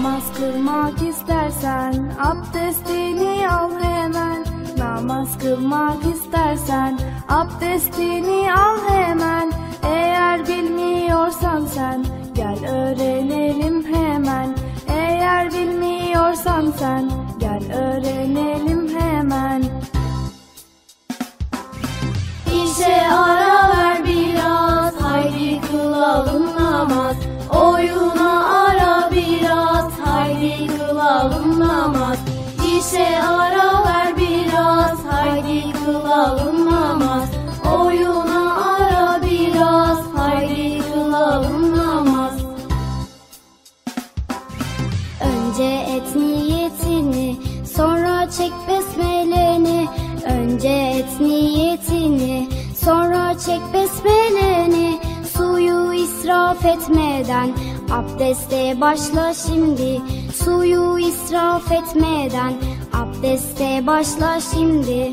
[0.00, 4.44] Namaz kılmak istersen abdestini al hemen.
[4.78, 6.98] Namaz kılmak istersen
[7.28, 9.52] abdestini al hemen.
[9.82, 12.04] Eğer bilmiyorsan sen
[12.34, 14.54] gel öğrenelim hemen.
[14.88, 19.64] Eğer bilmiyorsan sen gel öğrenelim hemen.
[22.46, 27.16] İşe ara ver biraz haydi kılalım namaz.
[27.50, 28.19] Biraz
[30.40, 32.18] haydi kılalım namaz.
[32.78, 34.98] İşe ara ver biraz.
[35.10, 37.28] Haydi kılalım namaz.
[37.78, 39.98] Oyuna ara biraz.
[40.16, 42.32] Haydi kılalım namaz.
[45.20, 47.36] Önce et niyetini
[47.76, 49.88] sonra çek besmeleni.
[50.24, 52.48] Önce et niyetini
[52.84, 55.00] sonra çek besmeleni.
[55.36, 57.50] Suyu israf etmeden
[57.90, 60.00] abdeste başla şimdi
[60.44, 62.54] Suyu israf etmeden
[62.92, 65.12] abdeste başla şimdi.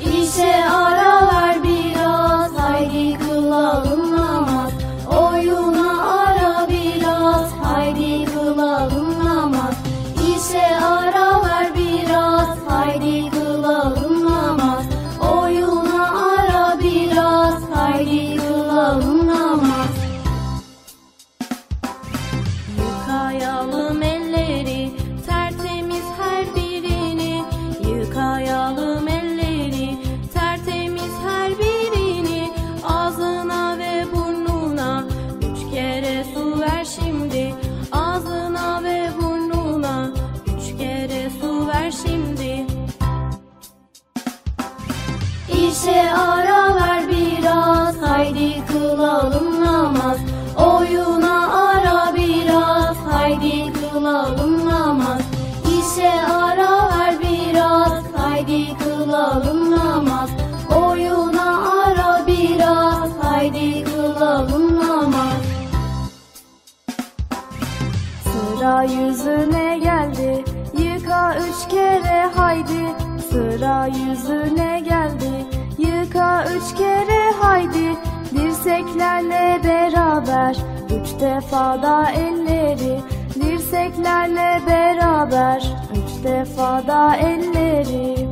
[0.00, 4.15] İşe ara ver biraz haydi kılalım
[73.56, 75.46] Sıra yüzüne geldi.
[75.78, 77.96] Yıka üç kere haydi.
[78.34, 80.56] Dirseklerle beraber.
[80.90, 83.00] Üç defa da elleri.
[83.34, 85.62] Dirseklerle beraber.
[85.92, 88.28] Üç defa da elleri.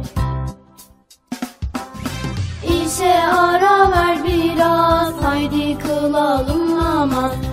[2.62, 5.14] İşe ara ver biraz.
[5.22, 7.43] Haydi kılalım namaz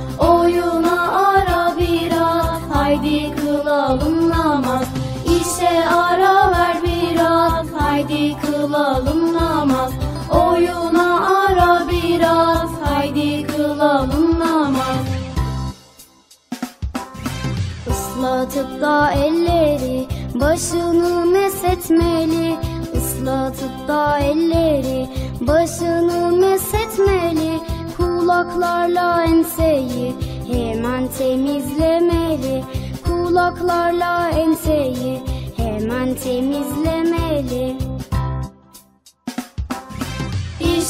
[8.71, 9.91] kılalım namaz.
[10.29, 15.05] Oyuna ara biraz haydi kılalım namaz.
[17.89, 22.55] Islatıp da elleri başını mesetmeli.
[22.93, 25.07] Islatıp da elleri
[25.41, 27.59] başını mesetmeli.
[27.97, 30.15] Kulaklarla enseyi
[30.51, 32.63] hemen temizlemeli.
[33.05, 35.21] Kulaklarla enseyi
[35.57, 37.80] hemen temizlemeli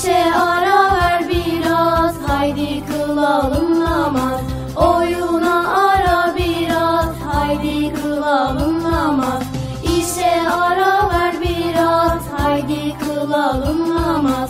[0.02, 4.42] İşe ara ver biraz haydi kılalım namaz.
[4.76, 9.44] Oyuna ara biraz haydi kılalım namaz.
[9.84, 14.41] İşe ara ver biraz haydi kılalım namaz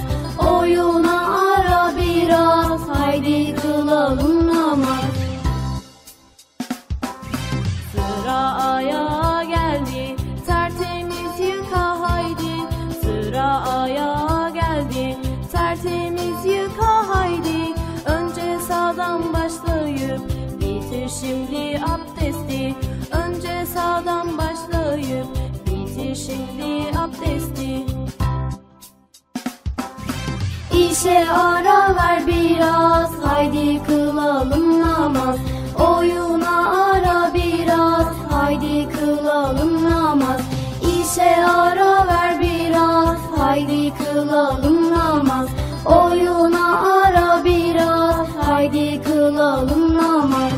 [31.02, 35.36] İşe ara ver biraz haydi kılalım namaz.
[35.80, 40.42] Oyuna ara biraz haydi kılalım namaz.
[40.82, 45.48] İşe ara ver biraz haydi kılalım namaz.
[45.86, 50.54] Oyuna ara biraz haydi kılalım namaz.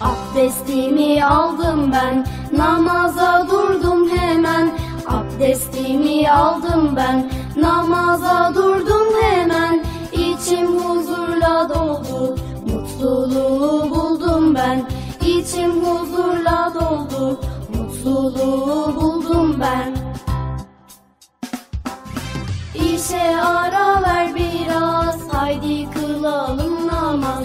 [0.00, 2.26] Abdestimi aldım ben
[2.58, 4.70] namaza durdum hemen.
[5.08, 12.36] Abdestimi aldım ben namaza durdum hemen İçim huzurla doldu.
[12.66, 14.88] Mutluluğu buldum ben
[15.26, 17.40] İçim huzurla doldu.
[17.74, 19.96] Mutluluğu buldum ben.
[22.74, 27.44] İşe ara ver biraz haydi kılalım namaz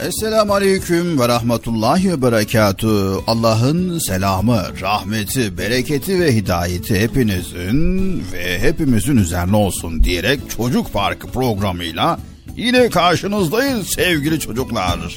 [0.00, 3.14] Esselamu Aleyküm ve Rahmetullahi ve Berekatü.
[3.26, 12.18] Allah'ın selamı, rahmeti, bereketi ve hidayeti hepinizin ve hepimizin üzerine olsun diyerek Çocuk Parkı programıyla
[12.56, 15.14] yine karşınızdayız sevgili çocuklar.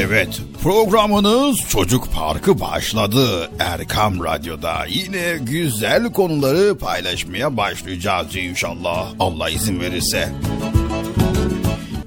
[0.00, 3.50] Evet, programınız Çocuk Parkı başladı.
[3.58, 9.06] Erkam Radyo'da yine güzel konuları paylaşmaya başlayacağız inşallah.
[9.18, 10.28] Allah izin verirse.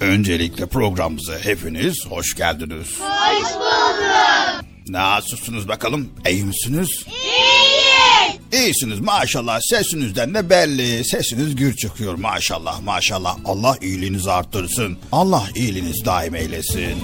[0.01, 2.87] Öncelikle programımıza hepiniz hoş geldiniz.
[2.99, 4.65] Hoş bulduk.
[4.87, 6.09] Nasılsınız bakalım?
[6.29, 6.89] İyi misiniz?
[7.07, 8.63] İyiyiz.
[8.65, 11.05] İyisiniz maşallah sesinizden de belli.
[11.05, 13.37] Sesiniz gür çıkıyor maşallah maşallah.
[13.45, 14.97] Allah iyiliğinizi arttırsın.
[15.11, 16.97] Allah iyiliğinizi daim eylesin.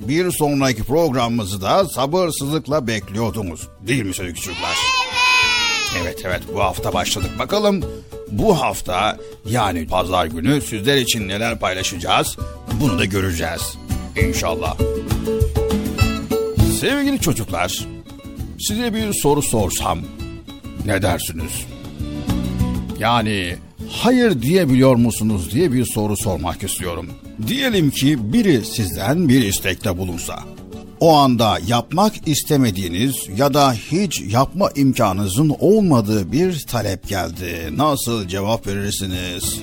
[0.00, 3.68] Bir sonraki programımızı da sabırsızlıkla bekliyordunuz.
[3.80, 4.76] Değil mi sevgili çocuklar?
[6.02, 7.30] Evet evet bu hafta başladık.
[7.38, 7.84] Bakalım
[8.30, 9.18] bu hafta
[9.48, 12.36] yani pazar günü sizler için neler paylaşacağız
[12.80, 13.78] bunu da göreceğiz.
[14.28, 14.76] İnşallah.
[16.80, 17.86] Sevgili çocuklar
[18.58, 19.98] size bir soru sorsam
[20.86, 21.66] ne dersiniz?
[22.98, 23.56] Yani
[23.90, 27.10] hayır diyebiliyor musunuz diye bir soru sormak istiyorum.
[27.46, 30.55] Diyelim ki biri sizden bir istekte bulunsa
[31.00, 37.70] o anda yapmak istemediğiniz ya da hiç yapma imkanınızın olmadığı bir talep geldi.
[37.76, 39.60] Nasıl cevap verirsiniz?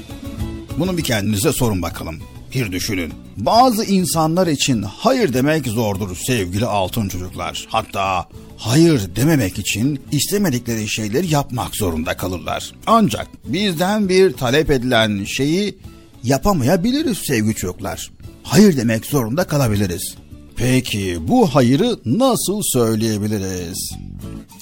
[0.77, 2.19] Bunu bir kendinize sorun bakalım.
[2.55, 3.13] Bir düşünün.
[3.37, 7.67] Bazı insanlar için hayır demek zordur sevgili altın çocuklar.
[7.69, 8.27] Hatta
[8.57, 12.71] hayır dememek için istemedikleri şeyleri yapmak zorunda kalırlar.
[12.87, 15.77] Ancak bizden bir talep edilen şeyi
[16.23, 18.11] yapamayabiliriz sevgili çocuklar.
[18.43, 20.15] Hayır demek zorunda kalabiliriz.
[20.57, 23.93] Peki bu hayırı nasıl söyleyebiliriz?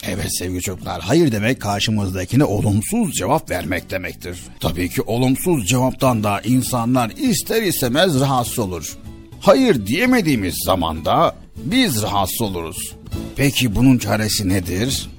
[0.04, 4.38] Evet sevgili çocuklar, hayır demek karşımızdakine olumsuz cevap vermek demektir.
[4.60, 8.98] Tabii ki olumsuz cevaptan da insanlar ister istemez rahatsız olur.
[9.42, 12.96] Hayır diyemediğimiz zaman da biz rahatsız oluruz.
[13.36, 15.10] Peki bunun çaresi nedir?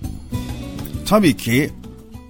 [1.07, 1.71] Tabii ki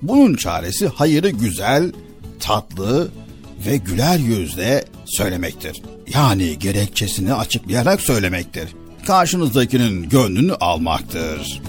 [0.03, 1.93] bunun çaresi hayırı güzel,
[2.41, 3.11] tatlı
[3.67, 5.83] ve güler yüzle söylemektir.
[6.15, 8.69] Yani gerekçesini açıklayarak söylemektir.
[9.07, 11.63] Karşınızdakinin gönlünü almaktır.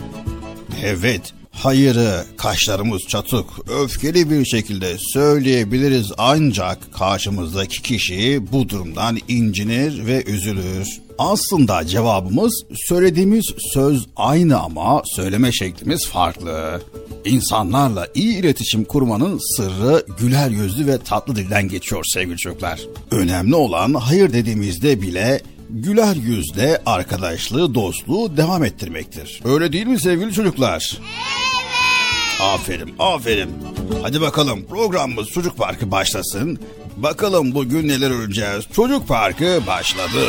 [0.83, 3.45] Evet, hayırı kaşlarımız çatık,
[3.83, 11.02] öfkeli bir şekilde söyleyebiliriz ancak karşımızdaki kişi bu durumdan incinir ve üzülür.
[11.17, 16.81] Aslında cevabımız söylediğimiz söz aynı ama söyleme şeklimiz farklı.
[17.25, 22.81] İnsanlarla iyi iletişim kurmanın sırrı güler yüzlü ve tatlı dilden geçiyor sevgili çocuklar.
[23.11, 29.41] Önemli olan hayır dediğimizde bile güler yüzle arkadaşlığı, dostluğu devam ettirmektir.
[29.45, 30.97] Öyle değil mi sevgili çocuklar?
[30.99, 32.41] Evet.
[32.41, 33.49] Aferin, aferin.
[34.01, 36.59] Hadi bakalım programımız Çocuk Parkı başlasın.
[36.97, 38.65] Bakalım bugün neler öreceğiz.
[38.75, 40.27] Çocuk Parkı başladı.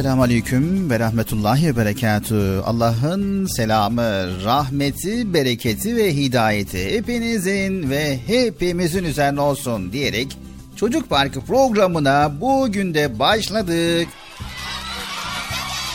[0.00, 2.60] Esselamu Aleyküm ve Rahmetullahi ve Berekatü.
[2.64, 10.36] Allah'ın selamı, rahmeti, bereketi ve hidayeti hepinizin ve hepimizin üzerine olsun diyerek
[10.76, 14.08] Çocuk Parkı programına bugün de başladık.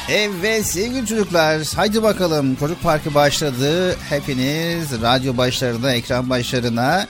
[0.10, 3.96] Evet sevgili çocuklar haydi bakalım Çocuk Parkı başladı.
[4.10, 7.08] Hepiniz radyo başlarına, ekran başlarına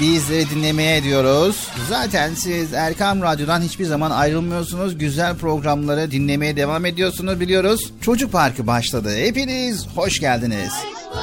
[0.00, 1.68] bizleri dinlemeye ediyoruz.
[1.88, 4.98] Zaten siz Erkam Radyo'dan hiçbir zaman ayrılmıyorsunuz.
[4.98, 7.92] Güzel programları dinlemeye devam ediyorsunuz biliyoruz.
[8.00, 9.16] Çocuk Parkı başladı.
[9.16, 10.72] Hepiniz hoş geldiniz.
[10.72, 11.22] Hoş bulduk.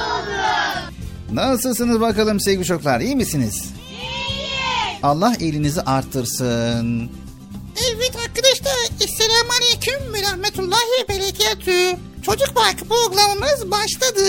[1.32, 3.00] Nasılsınız bakalım sevgili çocuklar?
[3.00, 3.64] İyi misiniz?
[3.90, 4.98] İyiyiz.
[5.02, 7.10] Allah elinizi arttırsın.
[7.94, 8.74] Evet arkadaşlar.
[9.00, 11.98] Esselamu Aleyküm ve Rahmetullahi Berekatü.
[12.22, 14.24] Çocuk Parkı programımız başladı.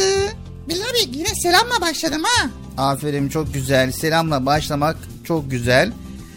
[0.69, 2.49] Bilal abi yine selamla başladım ha.
[2.81, 3.91] Aferin çok güzel.
[3.91, 5.91] Selamla başlamak çok güzel.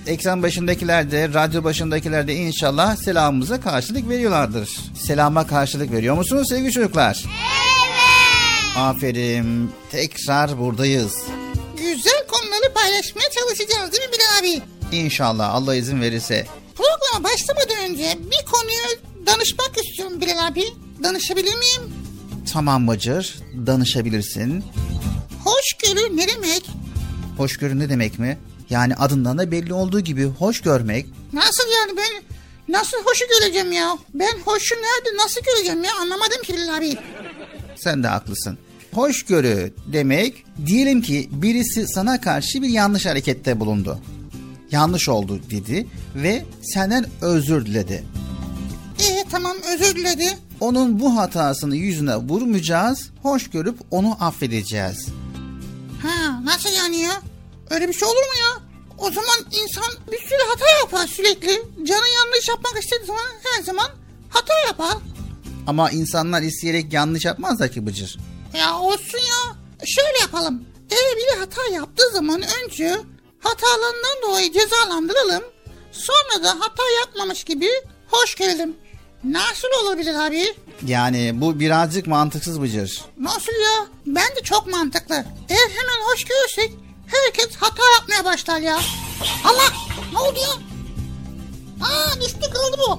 [0.07, 4.71] Ekran başındakiler de, radyo başındakiler de inşallah selamımıza karşılık veriyorlardır.
[5.07, 7.25] Selama karşılık veriyor musunuz sevgili çocuklar?
[7.25, 8.77] Evet.
[8.77, 9.71] Aferin.
[9.91, 11.15] Tekrar buradayız.
[11.77, 14.63] Güzel konuları paylaşmaya çalışacağız değil mi Bilal abi?
[14.97, 16.47] İnşallah Allah izin verirse.
[16.75, 20.65] Programa başlamadan önce bir konuyu danışmak istiyorum Bilal abi.
[21.03, 21.83] Danışabilir miyim?
[22.53, 23.35] Tamam Bacır,
[23.67, 24.65] danışabilirsin.
[25.45, 26.71] Hoşgörü ne demek?
[27.37, 28.39] Hoşgörü ne demek mi?
[28.71, 31.07] Yani adından da belli olduğu gibi hoş görmek.
[31.33, 32.23] Nasıl yani ben
[32.75, 33.99] nasıl hoşu göreceğim ya?
[34.15, 36.97] Ben hoşu nerede nasıl göreceğim ya anlamadım ki Bilal abi.
[37.77, 38.59] Sen de haklısın.
[38.93, 43.99] Hoşgörü demek diyelim ki birisi sana karşı bir yanlış harekette bulundu.
[44.71, 48.05] Yanlış oldu dedi ve senden özür diledi.
[49.01, 50.39] Ee tamam özür diledi.
[50.61, 55.09] Onun bu hatasını yüzüne vurmayacağız, hoş görüp onu affedeceğiz.
[56.07, 57.23] Ha nasıl yani ya?
[57.71, 58.63] Öyle bir şey olur mu ya?
[58.99, 61.63] O zaman insan bir sürü hata yapar sürekli.
[61.85, 63.87] Canı yanlış yapmak istediği zaman her zaman
[64.29, 64.95] hata yapar.
[65.67, 68.19] Ama insanlar isteyerek yanlış yapmazlar ki Bıcır.
[68.59, 69.57] Ya olsun ya.
[69.87, 70.65] Şöyle yapalım.
[70.91, 72.97] Eğer biri hata yaptığı zaman önce
[73.41, 75.43] hatalarından dolayı cezalandıralım.
[75.93, 77.71] Sonra da hata yapmamış gibi
[78.09, 78.77] hoş görelim.
[79.25, 80.45] Nasıl olabilir abi?
[80.87, 83.01] Yani bu birazcık mantıksız Bıcır.
[83.19, 83.87] Nasıl ya?
[84.07, 85.15] Bence çok mantıklı.
[85.49, 86.73] Eğer hemen hoş görürsek
[87.07, 88.79] herkes hata yapmaya başlar ya.
[89.45, 89.73] Allah!
[90.13, 90.55] Ne oldu ya?
[91.87, 92.93] Aa düştü kırıldı bu.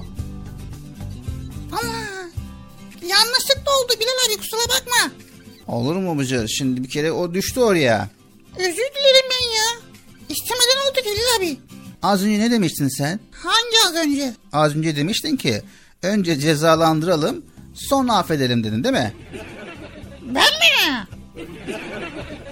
[1.76, 2.06] Allah!
[3.08, 5.12] Yanlışlıkla oldu Bilal abi kusura bakma.
[5.66, 6.48] Olur mu Bıcır?
[6.48, 8.08] Şimdi bir kere o düştü oraya.
[8.56, 9.80] Özür dilerim ben ya.
[10.28, 11.58] İstemeden oldu Bilal abi.
[12.02, 13.20] Az önce ne demiştin sen?
[13.32, 14.32] Hangi az önce?
[14.52, 15.62] Az önce demiştin ki
[16.06, 17.44] önce cezalandıralım
[17.74, 19.12] sonra affedelim dedin değil mi?
[20.22, 21.06] Ben mi?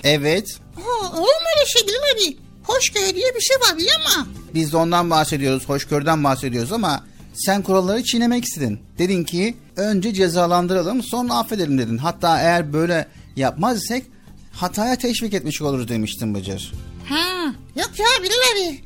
[0.04, 0.48] Evet.
[0.74, 2.36] Ha, olur mu öyle şey Bilal abi?
[2.64, 4.28] Hoşgörü diye bir şey var biliyor musun?
[4.54, 8.80] Biz de ondan bahsediyoruz, hoşgörüden bahsediyoruz ama sen kuralları çiğnemek istedin.
[8.98, 11.98] Dedin ki önce cezalandıralım sonra affedelim dedin.
[11.98, 14.04] Hatta eğer böyle yapmaz isek
[14.52, 16.72] hataya teşvik etmiş oluruz demiştin Bıcır.
[17.08, 18.80] Ha, yok ya Bilal abi.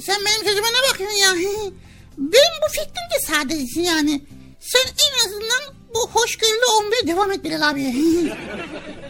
[0.00, 1.50] Sen benim sözüme ne bakıyorsun ya?
[2.18, 4.22] Benim bu fikrim de sadece yani.
[4.60, 7.94] Sen en azından bu hoşgörülü olmaya devam et Bilal abi.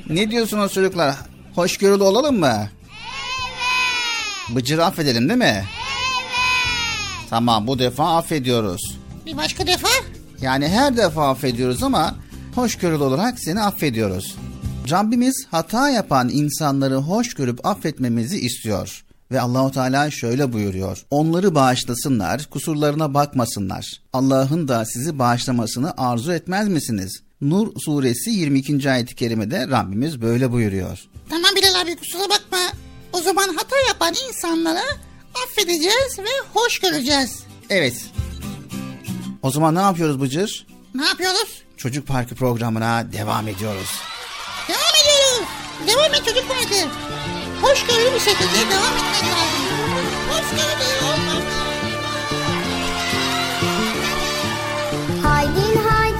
[0.09, 1.15] Ne diyorsunuz çocuklar?
[1.55, 2.69] Hoşgörülü olalım mı?
[2.69, 4.57] Evet.
[4.57, 5.45] Bıcır'ı affedelim değil mi?
[5.45, 5.65] Evet.
[7.31, 8.97] Tamam bu defa affediyoruz.
[9.27, 9.89] bir başka defa?
[10.41, 12.15] Yani her defa affediyoruz ama
[12.55, 14.37] hoşgörülü olarak seni affediyoruz.
[14.91, 19.05] Rabbimiz hata yapan insanları hoş görüp affetmemizi istiyor.
[19.33, 20.99] Ve Allahu Teala şöyle buyuruyor.
[21.11, 24.01] Onları bağışlasınlar, kusurlarına bakmasınlar.
[24.13, 27.23] Allah'ın da sizi bağışlamasını arzu etmez misiniz?
[27.41, 28.91] Nur suresi 22.
[28.91, 30.99] ayet-i kerimede Rabbimiz böyle buyuruyor.
[31.31, 32.59] Tamam Bilal abi kusura bakma.
[33.13, 34.85] O zaman hata yapan insanlara
[35.45, 37.41] affedeceğiz ve hoş göreceğiz.
[37.71, 38.05] Evet.
[39.43, 40.67] O zaman ne yapıyoruz Bıcır?
[40.95, 41.63] Ne yapıyoruz?
[41.77, 43.91] Çocuk Parkı programına devam ediyoruz.
[44.69, 45.49] Devam ediyoruz.
[45.87, 46.89] Devam et çocuk parkı.
[47.63, 49.63] Hoşgörülü bir şekilde devam etmek lazım.
[50.31, 50.83] Hoşgörülü.
[55.23, 56.12] Haydin haydin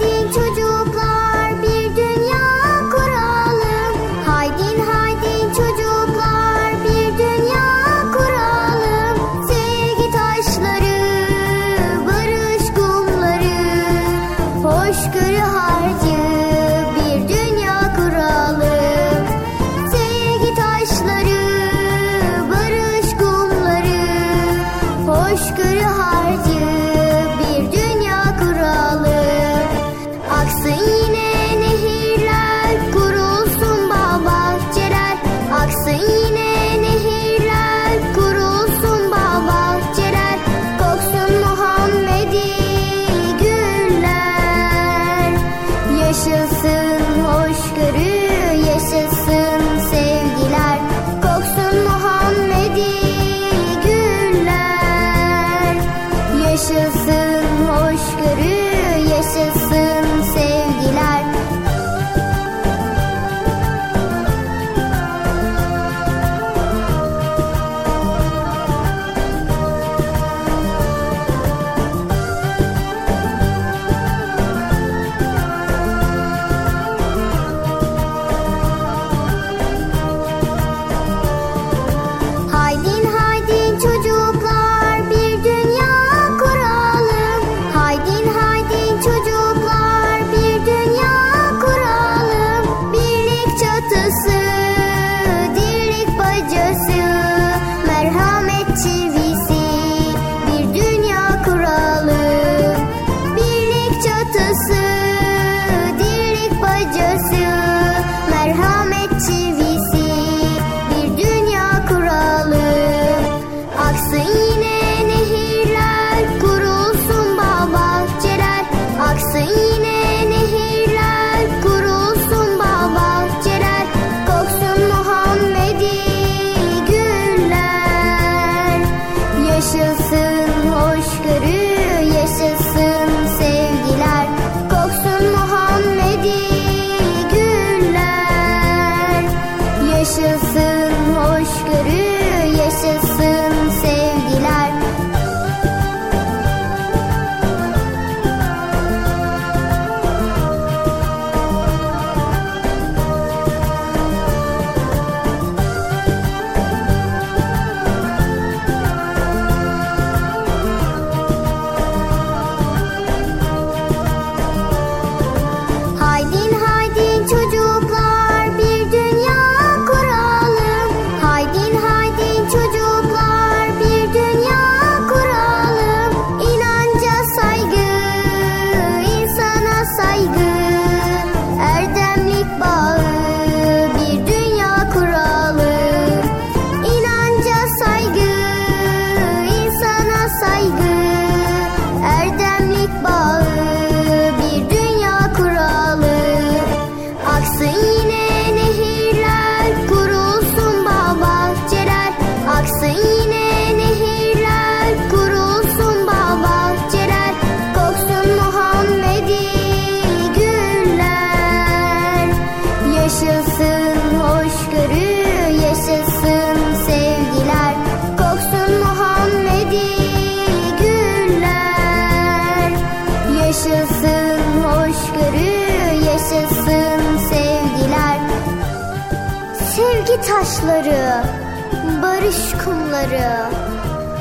[232.43, 233.49] barış kumları,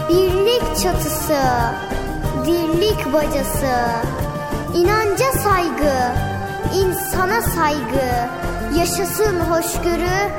[0.08, 1.42] birlik çatısı,
[2.46, 3.74] dirlik bacası,
[4.76, 6.12] inanca saygı,
[6.76, 8.28] insana saygı,
[8.78, 10.30] yaşasın hoşgörü,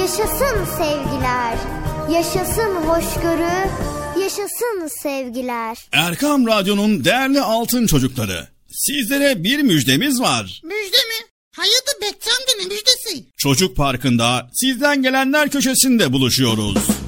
[0.00, 1.56] yaşasın sevgiler,
[2.10, 3.68] yaşasın hoşgörü,
[4.20, 5.78] yaşasın sevgiler.
[5.92, 8.48] Erkam Radyo'nun değerli altın çocukları.
[8.70, 10.60] Sizlere bir müjdemiz var.
[10.64, 11.26] Müjde mi?
[11.56, 13.24] Hayırdır Bekçi amca ne müjdesi?
[13.36, 16.99] Çocuk Parkı'nda sizden gelenler köşesinde buluşuyoruz.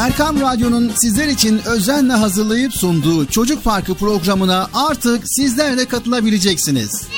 [0.00, 7.08] Erkam Radyo'nun sizler için özenle hazırlayıp sunduğu Çocuk Parkı programına artık sizler de katılabileceksiniz.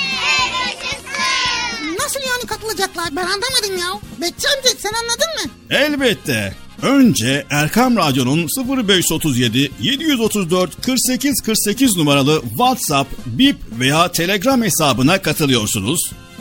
[1.99, 3.99] Nasıl yani katılacaklar ben anlamadım ya.
[4.21, 5.51] Bekçi amca sen anladın mı?
[5.69, 6.55] Elbette.
[6.81, 16.11] Önce Erkam Radyo'nun 0537 734 48 48 numaralı WhatsApp, Bip veya Telegram hesabına katılıyorsunuz.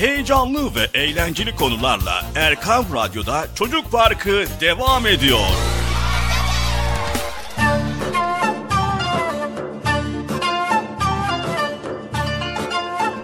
[0.00, 5.40] Heyecanlı ve eğlenceli konularla Erkan Radyo'da Çocuk Parkı devam ediyor.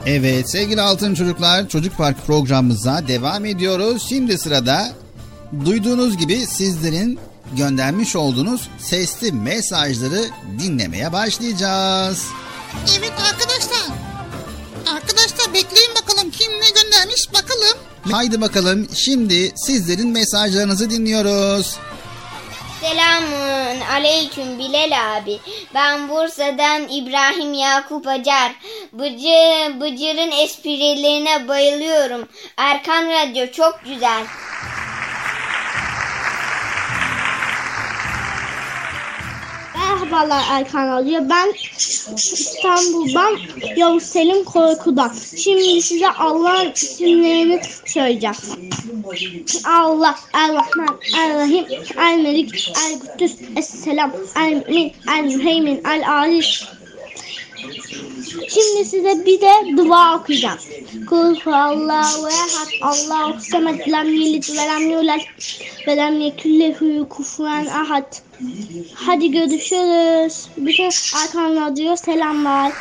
[0.07, 4.07] Evet sevgili altın çocuklar Çocuk Park programımıza devam ediyoruz.
[4.09, 4.93] Şimdi sırada
[5.65, 7.19] duyduğunuz gibi sizlerin
[7.53, 10.25] göndermiş olduğunuz sesli mesajları
[10.59, 12.27] dinlemeye başlayacağız.
[12.99, 13.97] Evet arkadaşlar.
[14.87, 16.06] Arkadaşlar bekleyin göndermiş
[17.47, 17.79] bakalım.
[18.11, 21.77] Haydi bakalım şimdi sizlerin mesajlarınızı dinliyoruz.
[22.81, 25.39] Selamun aleyküm Bilal abi.
[25.75, 28.53] Ben Bursa'dan İbrahim Yakup Acar.
[28.93, 32.29] Bıcı, Bıcır'ın esprilerine bayılıyorum.
[32.57, 34.25] Erkan Radyo çok güzel.
[40.07, 41.29] Merhabalar Erkan Radyo.
[41.31, 41.53] Ben
[42.17, 43.39] İstanbul'dan
[43.77, 45.13] Yavuz Selim Korku'dan.
[45.37, 48.37] Şimdi size Allah'ın isimlerini söyleyeceğim.
[49.65, 51.65] Allah, El-Rahman, El-Rahim,
[51.99, 56.65] El-Melik, El-Kuddüs, Es-Selam, El-Mümin, El-Müheymin, El-Aziz.
[58.49, 60.59] Şimdi size bir de dua okuyacağım.
[61.09, 65.21] Kul Allahu ehad, Allahu semed, lem yelid ve lem yulad
[65.87, 68.17] ve lem yekullehu kufuven ahad.
[68.95, 70.49] Hadi görüşürüz.
[70.57, 70.91] Bütün
[71.23, 72.73] Erkan Radyo selamlar.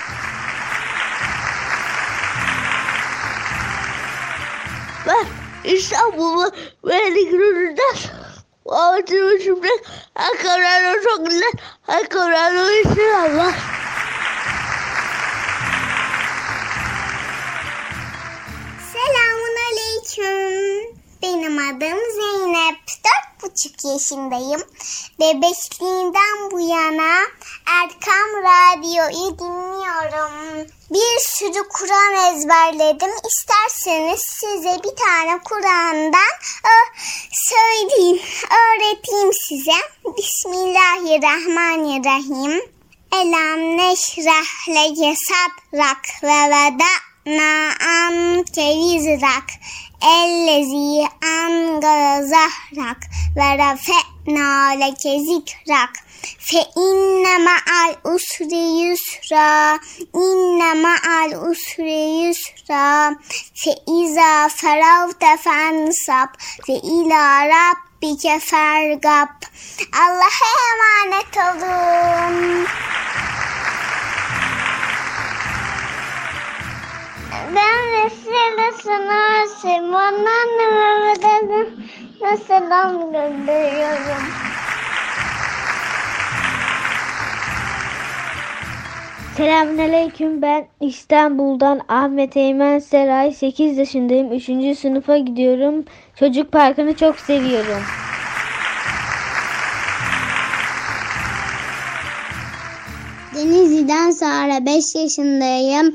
[5.08, 5.26] Ben
[5.74, 6.52] İstanbul'u
[6.88, 7.96] Beylikdüzü'nden
[8.66, 9.68] Ağacımı şimdi
[10.16, 11.52] Erkan Radyo çok güzel.
[11.88, 13.75] Erkan Radyo'yu selamlar.
[21.26, 22.78] Benim adım Zeynep.
[23.06, 24.62] Dört buçuk yaşındayım.
[25.20, 27.14] Bebekliğimden bu yana
[27.68, 30.68] Erkam Radyo'yu dinliyorum.
[30.90, 33.12] Bir sürü Kur'an ezberledim.
[33.28, 36.34] İsterseniz size bir tane Kur'an'dan
[36.66, 36.76] ö,
[37.32, 38.20] söyleyeyim,
[38.52, 39.80] öğreteyim size.
[40.18, 42.62] Bismillahirrahmanirrahim.
[43.14, 49.48] Elam neşrah leke sadrak ve veda'na anke vizrak.
[50.02, 52.98] Ellezi angara zahrak
[53.36, 55.94] ve rafe'na leke zikrak.
[56.40, 59.80] Fe inne ma'al usri yusra.
[60.14, 63.16] İnne ma'al usri yusra.
[63.54, 66.30] Fe iza feravte fensab.
[66.66, 69.30] Fe ila rabbike fergab.
[70.04, 72.68] Allah'a emanet olun.
[77.56, 81.90] Ben Vesile sana Simon anneme dedim.
[82.48, 84.24] Selam gönderiyorum.
[89.38, 94.78] Selamünaleyküm ben İstanbul'dan Ahmet Eymen Seray 8 yaşındayım 3.
[94.78, 97.82] sınıfa gidiyorum çocuk parkını çok seviyorum.
[103.36, 105.94] Denizli'den sonra 5 yaşındayım.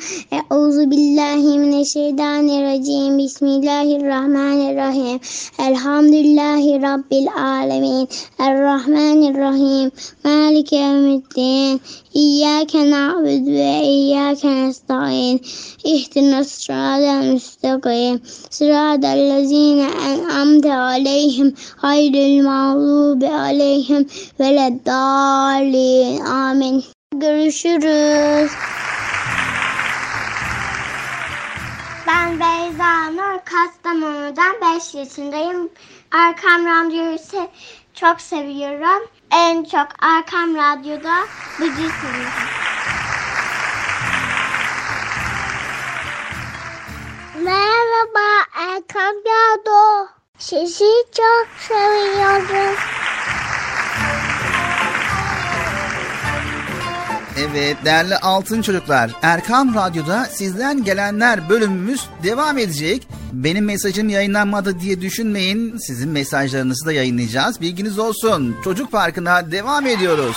[0.51, 3.19] Euzu billahi mineşşeytanirracim.
[3.19, 5.21] Bismillahirrahmanirrahim.
[5.59, 8.09] Elhamdülillahi rabbil alamin.
[8.39, 9.91] Errahmanirrahim.
[10.25, 11.81] Maliki yevmiddin.
[12.15, 15.41] İyyâke na'budu ve iyyâke nestaîn.
[15.85, 18.21] İhdinas sıratal müstakim.
[18.51, 21.55] Sıratal lezîne en'amte aleyhim.
[21.77, 24.07] Hayril mağlubi aleyhim.
[24.41, 26.21] Veleddâlin.
[26.21, 26.85] Amin.
[27.21, 28.53] Görüşürüz.
[32.07, 35.71] Ben Beyza Nur Kastamonu'dan 5 yaşındayım.
[36.13, 37.49] Arkam Radyo'yu se-
[37.95, 39.09] çok seviyorum.
[39.31, 41.15] En çok Arkam Radyo'da
[41.61, 42.49] Bıcı seviyorum.
[47.45, 48.29] Merhaba
[48.59, 50.07] Erkam Radyo.
[50.39, 52.77] Sizi çok seviyorum.
[57.41, 63.09] Evet değerli altın çocuklar Erkam Radyo'da sizden gelenler bölümümüz devam edecek.
[63.33, 65.79] Benim mesajım yayınlanmadı diye düşünmeyin.
[65.79, 67.61] Sizin mesajlarınızı da yayınlayacağız.
[67.61, 68.57] Bilginiz olsun.
[68.65, 70.37] Çocuk Parkı'na devam ediyoruz.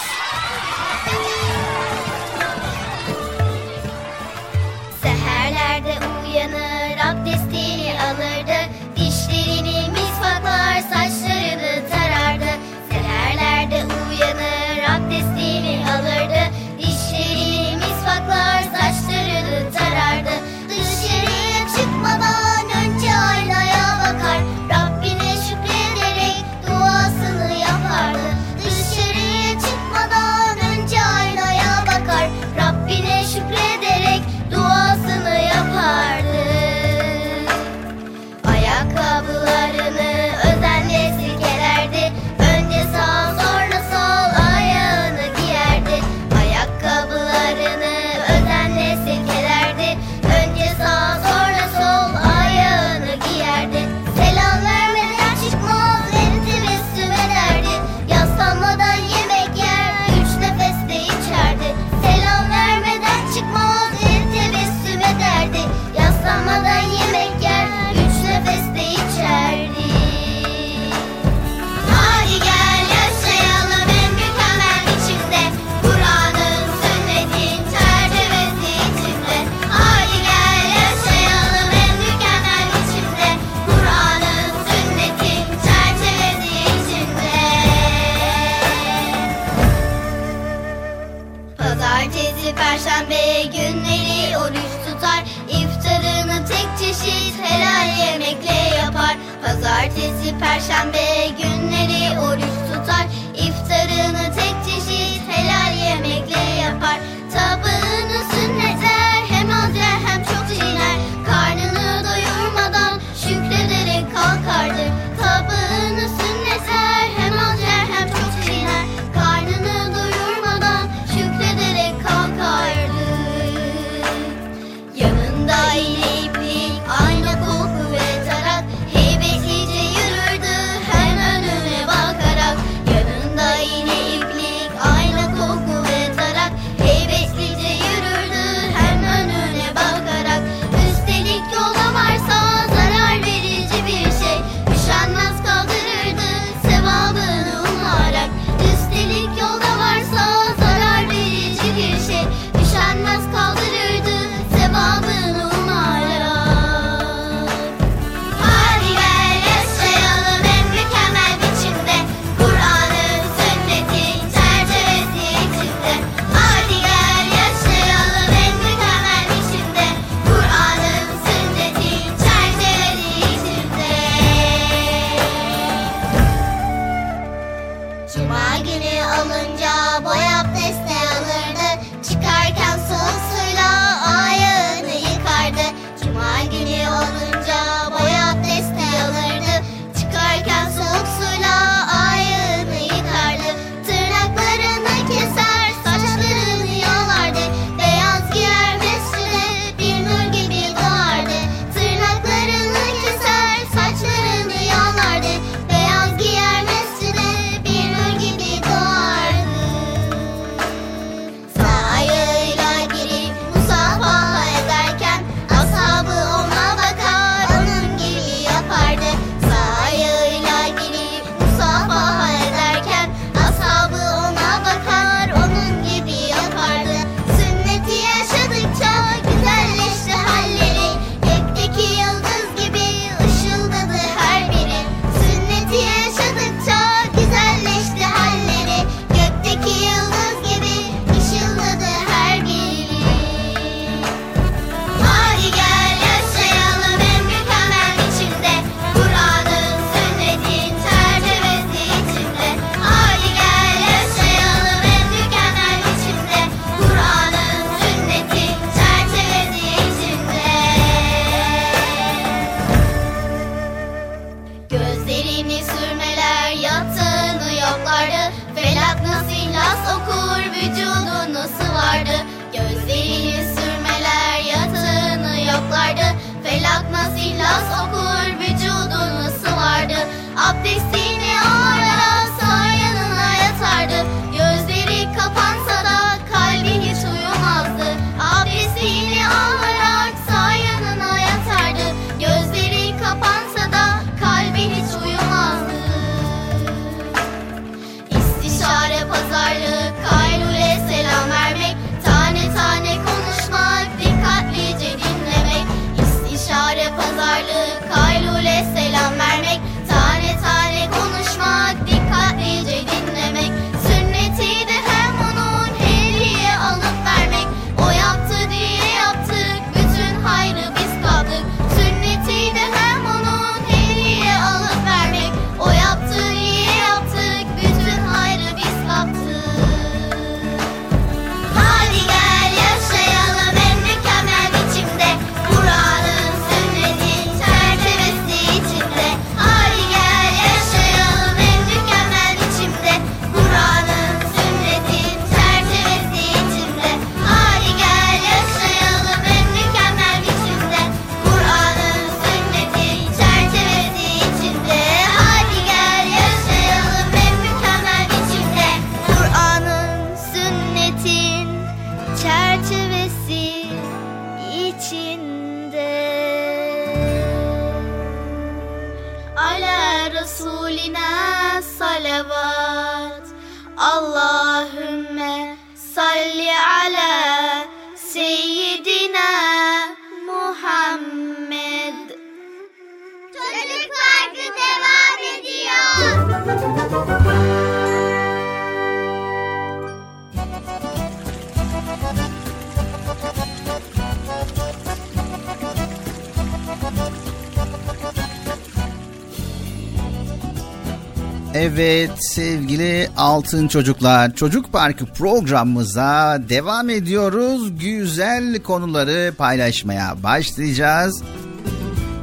[401.73, 407.79] Evet sevgili altın çocuklar çocuk parkı programımıza devam ediyoruz.
[407.79, 411.21] Güzel konuları paylaşmaya başlayacağız.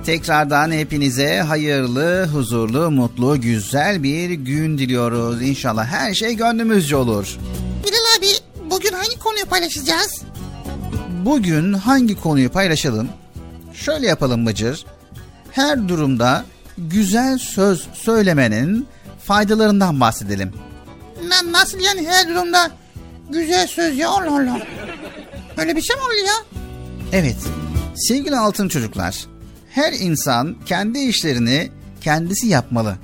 [0.07, 5.43] Tekrardan hepinize hayırlı, huzurlu, mutlu, güzel bir gün diliyoruz.
[5.43, 7.39] İnşallah her şey gönlümüzce olur.
[7.87, 8.27] Bilal abi
[8.71, 10.23] bugün hangi konuyu paylaşacağız?
[11.25, 13.09] Bugün hangi konuyu paylaşalım?
[13.75, 14.85] Şöyle yapalım Bıcır.
[15.51, 16.45] Her durumda
[16.79, 18.87] güzel söz söylemenin
[19.31, 20.53] faydalarından bahsedelim.
[21.29, 22.71] Na, nasıl yani her durumda
[23.29, 24.61] güzel söz ya Allah Allah.
[25.57, 26.61] Öyle bir şey mi oluyor ya?
[27.13, 27.37] Evet,
[27.95, 29.27] sevgili altın çocuklar,
[29.71, 31.71] her insan kendi işlerini
[32.01, 32.97] kendisi yapmalı.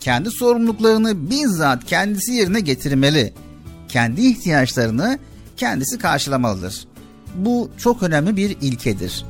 [0.00, 3.34] Kendi sorumluluklarını bizzat kendisi yerine getirmeli.
[3.88, 5.18] Kendi ihtiyaçlarını
[5.56, 6.86] kendisi karşılamalıdır.
[7.34, 9.24] Bu çok önemli bir ilkedir.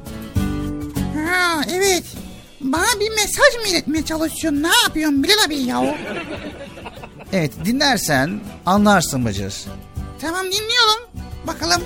[1.14, 2.04] Ha evet.
[2.60, 4.62] Bana bir mesaj mı iletmeye çalışıyorsun?
[4.62, 5.96] Ne yapıyorsun Bilal abi ya?
[7.32, 9.54] Evet, dinlersen anlarsın Bıcır.
[10.20, 11.08] Tamam dinliyorum.
[11.46, 11.82] Bakalım.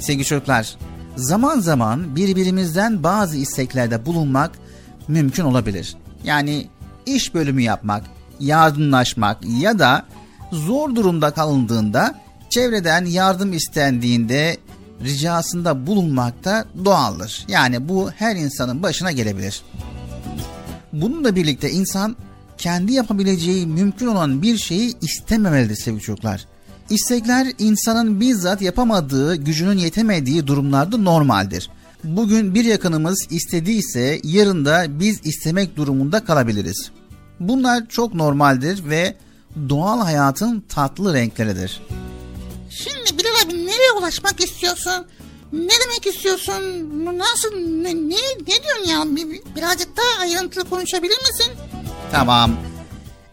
[0.00, 0.76] Sevgili çocuklar,
[1.16, 4.50] zaman zaman birbirimizden bazı isteklerde bulunmak
[5.08, 5.96] mümkün olabilir.
[6.24, 6.66] Yani
[7.06, 8.04] iş bölümü yapmak,
[8.40, 10.06] yardımlaşmak ya da
[10.52, 12.20] zor durumda kalındığında
[12.50, 14.56] çevreden yardım istendiğinde
[15.04, 17.44] ricasında bulunmak da doğaldır.
[17.48, 19.62] Yani bu her insanın başına gelebilir.
[20.92, 22.16] Bununla birlikte insan
[22.58, 26.46] kendi yapabileceği mümkün olan bir şeyi istememelidir sevgili çocuklar.
[26.90, 31.70] İstekler insanın bizzat yapamadığı, gücünün yetemediği durumlarda normaldir.
[32.04, 36.90] Bugün bir yakınımız istediyse yarın da biz istemek durumunda kalabiliriz.
[37.40, 39.16] Bunlar çok normaldir ve
[39.68, 41.82] doğal hayatın tatlı renkleridir.
[42.76, 45.06] Şimdi Bilal abi nereye ulaşmak istiyorsun?
[45.52, 46.62] Ne demek istiyorsun?
[47.18, 47.54] Nasıl?
[47.56, 49.16] Ne, ne, ne diyorsun ya?
[49.16, 51.52] Bir, birazcık daha ayrıntılı konuşabilir misin?
[52.12, 52.56] Tamam.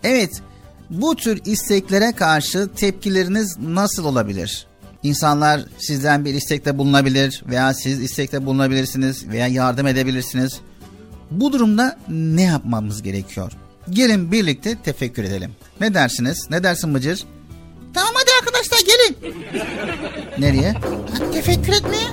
[0.04, 0.42] Evet,
[0.90, 4.68] bu tür isteklere karşı tepkileriniz nasıl olabilir?
[5.04, 10.60] İnsanlar sizden bir istekte bulunabilir veya siz istekte bulunabilirsiniz veya yardım edebilirsiniz.
[11.32, 13.52] Bu durumda ne yapmamız gerekiyor?
[13.90, 15.52] Gelin birlikte tefekkür edelim.
[15.80, 16.48] Ne dersiniz?
[16.50, 17.24] Ne dersin Bıcır?
[17.94, 19.18] Tamam hadi arkadaşlar gelin.
[20.38, 20.76] Nereye?
[21.34, 22.08] Tefekkür etmeye.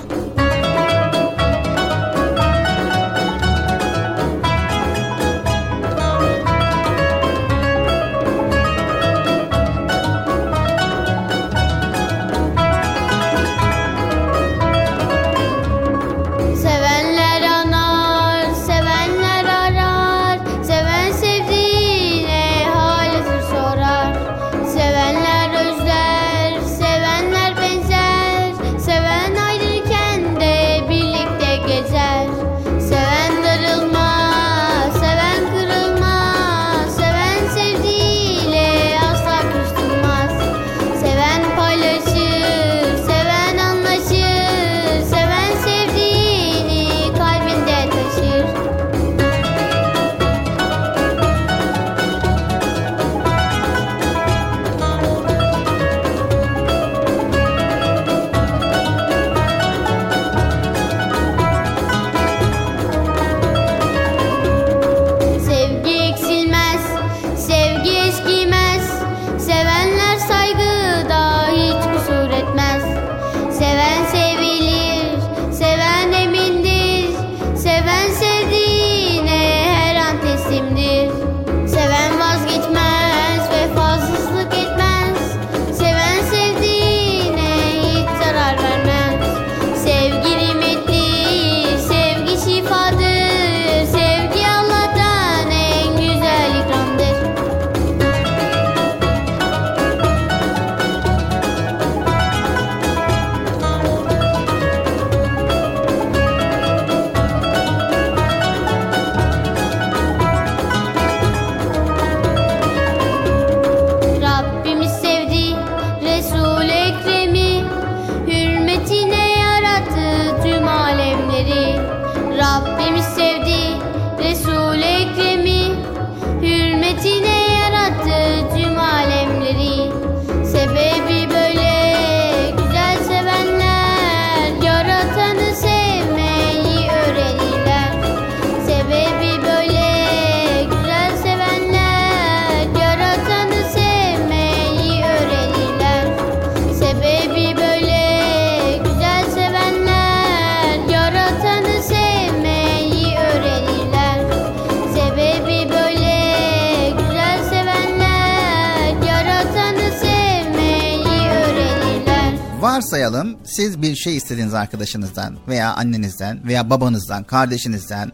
[162.61, 168.11] Varsayalım siz bir şey istediğiniz arkadaşınızdan veya annenizden veya babanızdan, kardeşinizden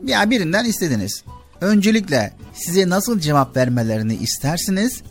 [0.00, 1.24] veya birinden istediniz.
[1.60, 5.02] Öncelikle size nasıl cevap vermelerini istersiniz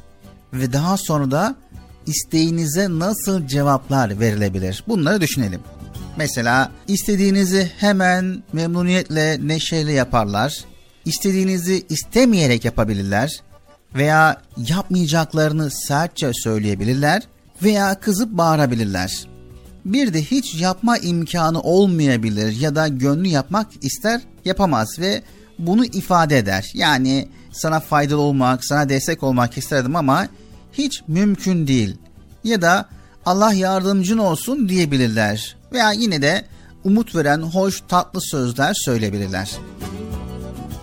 [0.54, 1.56] ve daha sonra da
[2.06, 4.84] isteğinize nasıl cevaplar verilebilir?
[4.88, 5.62] Bunları düşünelim.
[6.18, 10.66] Mesela istediğinizi hemen memnuniyetle neşeyle yaparlar.
[11.06, 13.42] İstediğinizi istemeyerek yapabilirler
[13.96, 17.24] veya yapmayacaklarını sertçe söyleyebilirler
[17.64, 19.28] veya kızıp bağırabilirler.
[19.86, 25.24] Bir de hiç yapma imkanı olmayabilir ya da gönlü yapmak ister yapamaz ve
[25.60, 26.72] bunu ifade eder.
[26.74, 30.28] Yani sana faydalı olmak, sana destek olmak isterdim ama
[30.74, 31.98] hiç mümkün değil.
[32.44, 32.90] Ya da
[33.26, 35.56] Allah yardımcın olsun diyebilirler.
[35.74, 36.46] Veya yine de
[36.84, 39.52] umut veren hoş tatlı sözler söyleyebilirler.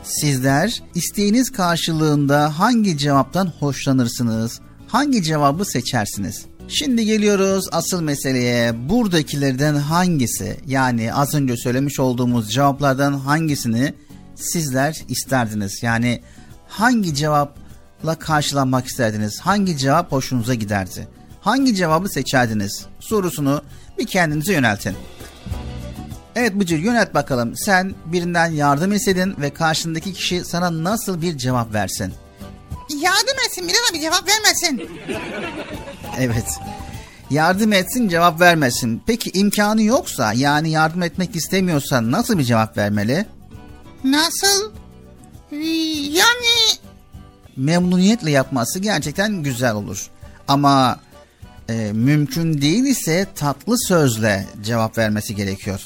[0.05, 4.61] Sizler isteğiniz karşılığında hangi cevaptan hoşlanırsınız?
[4.89, 6.48] Hangi cevabı seçersiniz?
[6.69, 8.89] Şimdi geliyoruz asıl meseleye.
[8.89, 13.95] Buradakilerden hangisi yani az önce söylemiş olduğumuz cevaplardan hangisini
[14.35, 15.83] sizler isterdiniz?
[15.83, 16.23] Yani
[16.69, 19.41] hangi cevapla karşılanmak isterdiniz?
[19.41, 21.09] Hangi cevap hoşunuza giderdi?
[21.41, 22.87] Hangi cevabı seçerdiniz?
[23.01, 23.63] Sorusunu
[23.99, 24.95] bir kendinize yöneltin.
[26.37, 27.57] Evet Bıcır yönelt bakalım.
[27.57, 32.13] Sen birinden yardım istedin ve karşındaki kişi sana nasıl bir cevap versin?
[32.89, 34.91] Yardım etsin Bilal abi cevap vermesin.
[36.19, 36.59] Evet.
[37.31, 39.03] Yardım etsin cevap vermesin.
[39.07, 43.27] Peki imkanı yoksa yani yardım etmek istemiyorsan nasıl bir cevap vermeli?
[44.05, 44.73] Nasıl?
[46.11, 46.79] Yani...
[47.57, 50.11] Memnuniyetle yapması gerçekten güzel olur.
[50.49, 51.01] Ama
[51.69, 55.81] e, mümkün değil ise tatlı sözle cevap vermesi gerekiyor.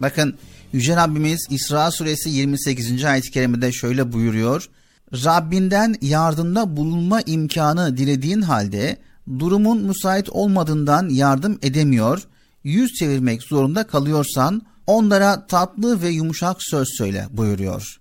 [0.00, 0.38] Bakın
[0.72, 3.04] Yüce Rabbimiz İsra suresi 28.
[3.04, 4.68] ayet-i kerimede şöyle buyuruyor.
[5.12, 8.96] Rabbinden yardımda bulunma imkanı dilediğin halde
[9.38, 12.22] durumun müsait olmadığından yardım edemiyor,
[12.64, 18.00] yüz çevirmek zorunda kalıyorsan onlara tatlı ve yumuşak söz söyle buyuruyor.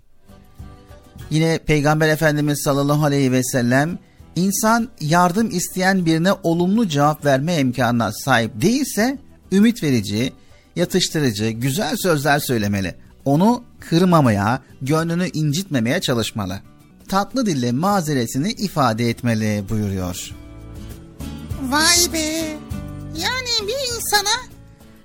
[1.29, 3.99] Yine Peygamber Efendimiz sallallahu aleyhi ve sellem
[4.35, 9.17] insan yardım isteyen birine olumlu cevap verme imkanına sahip değilse
[9.51, 10.33] ümit verici,
[10.75, 12.95] yatıştırıcı, güzel sözler söylemeli.
[13.25, 16.59] Onu kırmamaya, gönlünü incitmemeye çalışmalı.
[17.09, 20.31] Tatlı dille mazeretini ifade etmeli buyuruyor.
[21.61, 22.57] Vay be.
[23.17, 24.35] Yani bir insana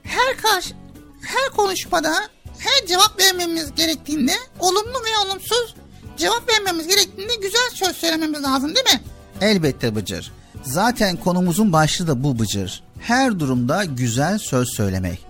[0.02, 0.74] her karşı
[1.22, 2.14] her konuşmada
[2.58, 5.74] her cevap vermemiz gerektiğinde olumlu ve olumsuz
[6.16, 9.00] cevap vermemiz gerektiğinde güzel söz söylememiz lazım değil mi?
[9.40, 10.32] Elbette Bıcır.
[10.62, 12.82] Zaten konumuzun başlığı da bu Bıcır.
[13.00, 15.26] Her durumda güzel söz söylemek.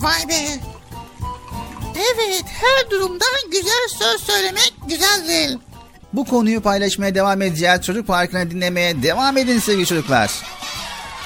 [0.00, 0.60] Vay be.
[1.96, 5.58] Evet her durumda güzel söz söylemek güzeldir.
[6.12, 7.80] Bu konuyu paylaşmaya devam edeceğiz.
[7.82, 10.30] Çocuk Parkı'nı dinlemeye devam edin sevgili çocuklar.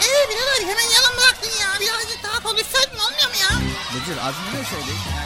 [0.03, 1.69] Ee abi hemen yalan bıraktın ya.
[1.81, 3.49] Birazcık daha konuşsaydın olmuyor mu ya?
[3.95, 5.20] Bıcır az önce söyledik.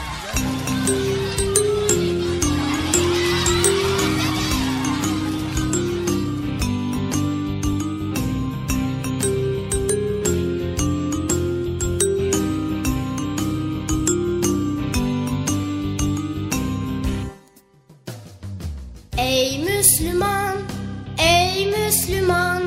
[22.05, 22.63] Müslüman,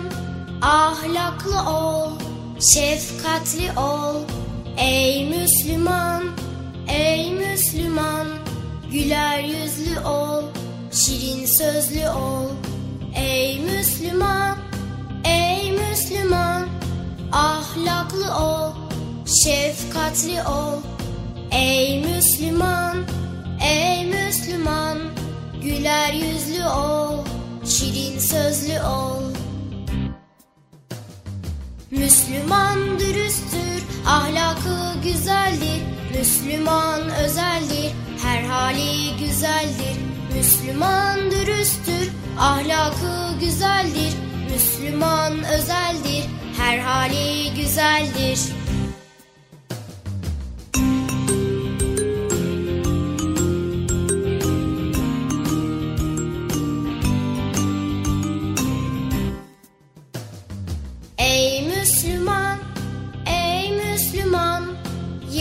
[0.62, 2.10] ahlaklı ol,
[2.74, 4.16] şefkatli ol.
[4.78, 6.22] Ey Müslüman,
[6.88, 8.26] ey Müslüman,
[8.92, 10.42] güler yüzlü ol,
[10.92, 12.48] şirin sözlü ol.
[13.16, 14.58] Ey Müslüman,
[15.24, 16.66] ey Müslüman,
[17.32, 18.72] ahlaklı ol,
[19.44, 20.82] şefkatli ol.
[21.52, 22.96] Ey Müslüman,
[23.60, 24.98] ey Müslüman,
[25.62, 27.24] Güler yüzlü ol,
[27.68, 29.22] şirin sözlü ol.
[31.90, 35.82] Müslüman dürüsttür, ahlakı güzeldir.
[36.18, 37.92] Müslüman özeldir,
[38.22, 39.96] her hali güzeldir.
[40.36, 44.12] Müslüman dürüsttür, ahlakı güzeldir.
[44.52, 46.24] Müslüman özeldir,
[46.58, 48.38] her hali güzeldir.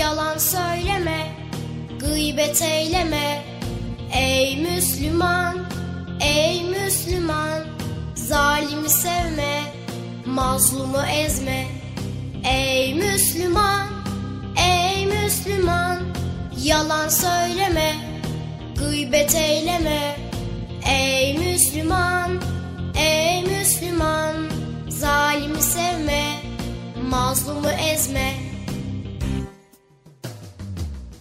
[0.07, 1.27] Yalan söyleme,
[1.99, 3.43] gıybet eyleme.
[4.13, 5.57] Ey Müslüman,
[6.21, 7.63] ey Müslüman,
[8.15, 9.63] zalimi sevme,
[10.25, 11.67] mazlumu ezme.
[12.43, 13.87] Ey Müslüman,
[14.69, 15.99] ey Müslüman,
[16.63, 17.95] yalan söyleme,
[18.77, 20.15] gıybet eyleme.
[20.89, 22.41] Ey Müslüman,
[22.95, 24.35] ey Müslüman,
[24.89, 26.37] zalimi sevme.
[27.09, 28.46] mazlumu ezme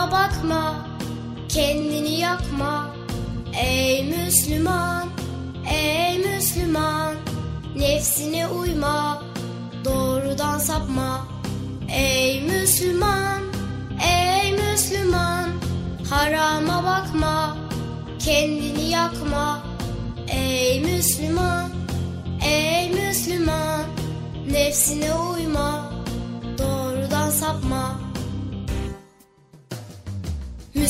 [0.00, 0.88] Harama bakma,
[1.48, 2.90] kendini yakma.
[3.52, 5.08] Ey Müslüman,
[5.70, 7.14] ey Müslüman
[7.76, 9.22] Nefsine uyma,
[9.84, 11.26] doğrudan sapma.
[11.88, 13.42] Ey Müslüman,
[14.02, 15.50] ey Müslüman
[16.10, 17.56] Harama bakma,
[18.18, 19.62] kendini yakma.
[20.28, 21.70] Ey Müslüman,
[22.44, 23.84] ey Müslüman
[24.50, 25.92] Nefsine uyma,
[26.58, 28.09] doğrudan sapma.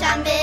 [0.00, 0.33] Perşembe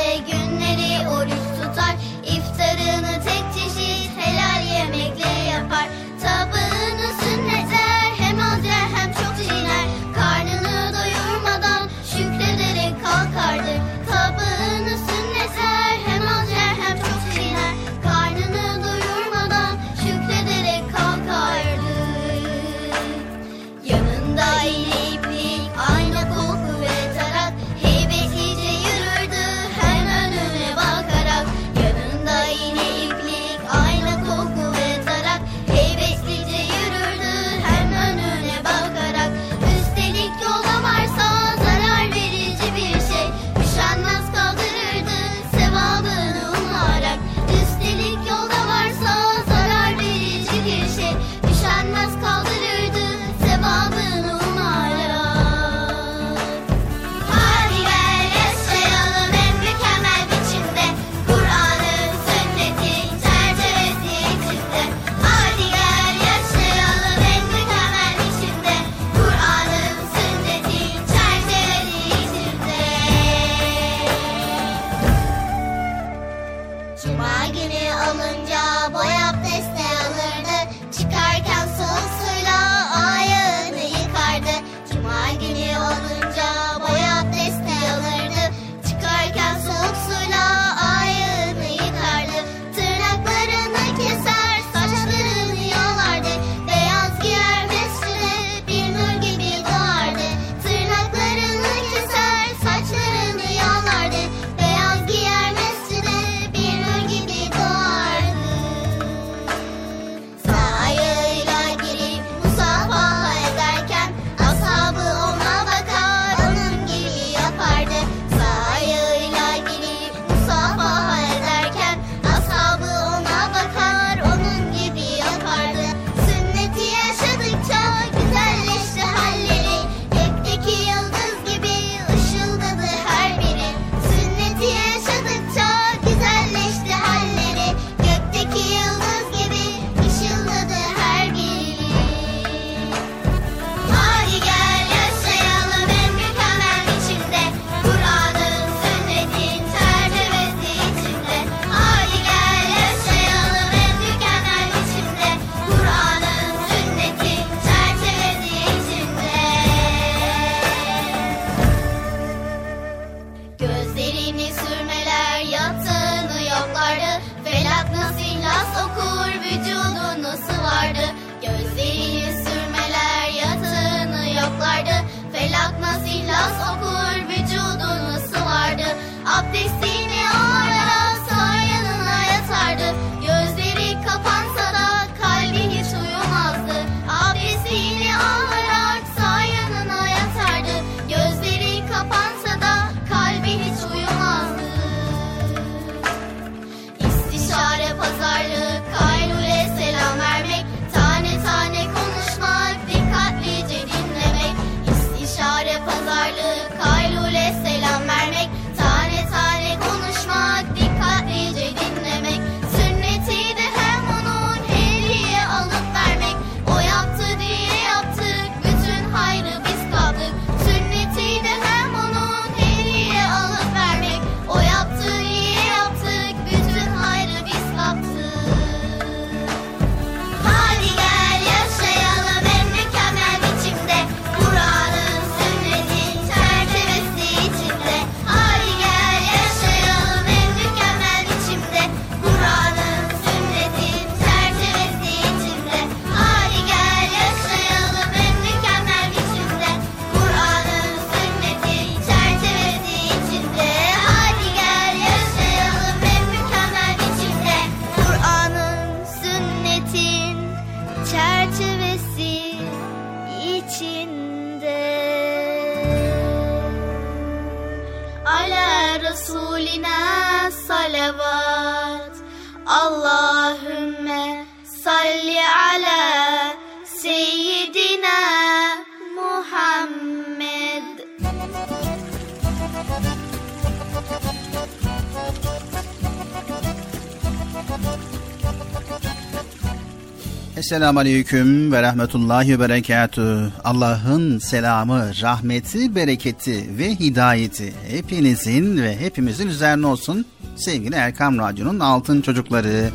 [290.72, 293.51] Esselamu Aleyküm ve Rahmetullahi ve Berekatü.
[293.63, 300.26] Allah'ın selamı, rahmeti, bereketi ve hidayeti hepinizin ve hepimizin üzerine olsun.
[300.55, 302.89] Sevgili Erkam Radyo'nun altın çocukları.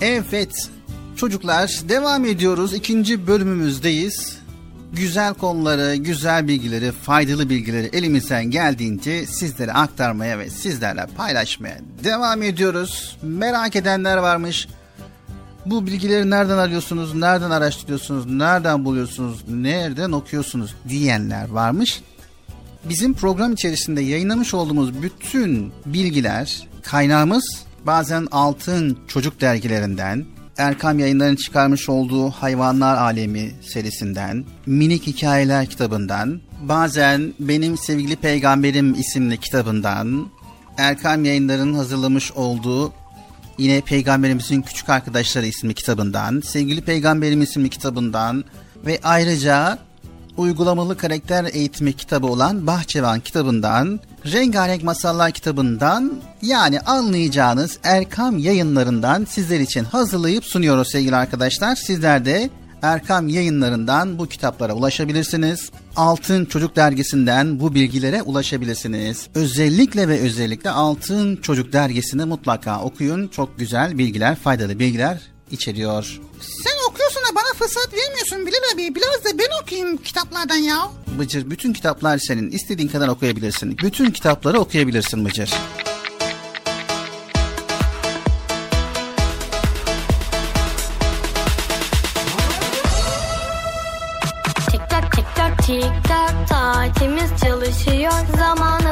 [0.00, 0.70] Evet
[1.16, 2.74] çocuklar devam ediyoruz.
[2.74, 4.35] ikinci bölümümüzdeyiz.
[4.96, 13.16] Güzel konuları, güzel bilgileri, faydalı bilgileri elimizden geldiğince sizlere aktarmaya ve sizlerle paylaşmaya devam ediyoruz.
[13.22, 14.68] Merak edenler varmış.
[15.66, 22.02] Bu bilgileri nereden arıyorsunuz, nereden araştırıyorsunuz, nereden buluyorsunuz, nereden okuyorsunuz diyenler varmış.
[22.84, 30.26] Bizim program içerisinde yayınlamış olduğumuz bütün bilgiler, kaynağımız bazen Altın Çocuk dergilerinden,
[30.58, 39.40] Erkam Yayınları'nın çıkarmış olduğu Hayvanlar Alemi serisinden, Minik Hikayeler kitabından, bazen Benim Sevgili Peygamberim isimli
[39.40, 40.28] kitabından,
[40.78, 42.92] Erkam Yayınları'nın hazırlamış olduğu
[43.58, 48.44] yine Peygamberimizin Küçük Arkadaşları isimli kitabından, Sevgili Peygamberim isimli kitabından
[48.86, 49.78] ve ayrıca
[50.36, 54.00] uygulamalı karakter eğitimi kitabı olan Bahçevan kitabından,
[54.32, 56.12] Rengarenk Masallar kitabından
[56.42, 61.76] yani anlayacağınız Erkam yayınlarından sizler için hazırlayıp sunuyoruz sevgili arkadaşlar.
[61.76, 62.50] Sizler de
[62.82, 65.70] Erkam yayınlarından bu kitaplara ulaşabilirsiniz.
[65.96, 69.28] Altın Çocuk dergisinden bu bilgilere ulaşabilirsiniz.
[69.34, 73.28] Özellikle ve özellikle Altın Çocuk dergisini mutlaka okuyun.
[73.28, 76.20] Çok güzel bilgiler, faydalı bilgiler içeriyor.
[76.40, 78.94] Sen okuyorsun da bana fırsat vermiyorsun Bilal abi.
[78.94, 80.90] Biraz da ben okuyayım kitaplardan ya.
[81.18, 82.50] Bıcır bütün kitaplar senin.
[82.50, 83.78] İstediğin kadar okuyabilirsin.
[83.78, 85.50] Bütün kitapları okuyabilirsin Bıcır.
[94.70, 98.85] Tik tak tik tak tik tak saatimiz çalışıyor zamanımız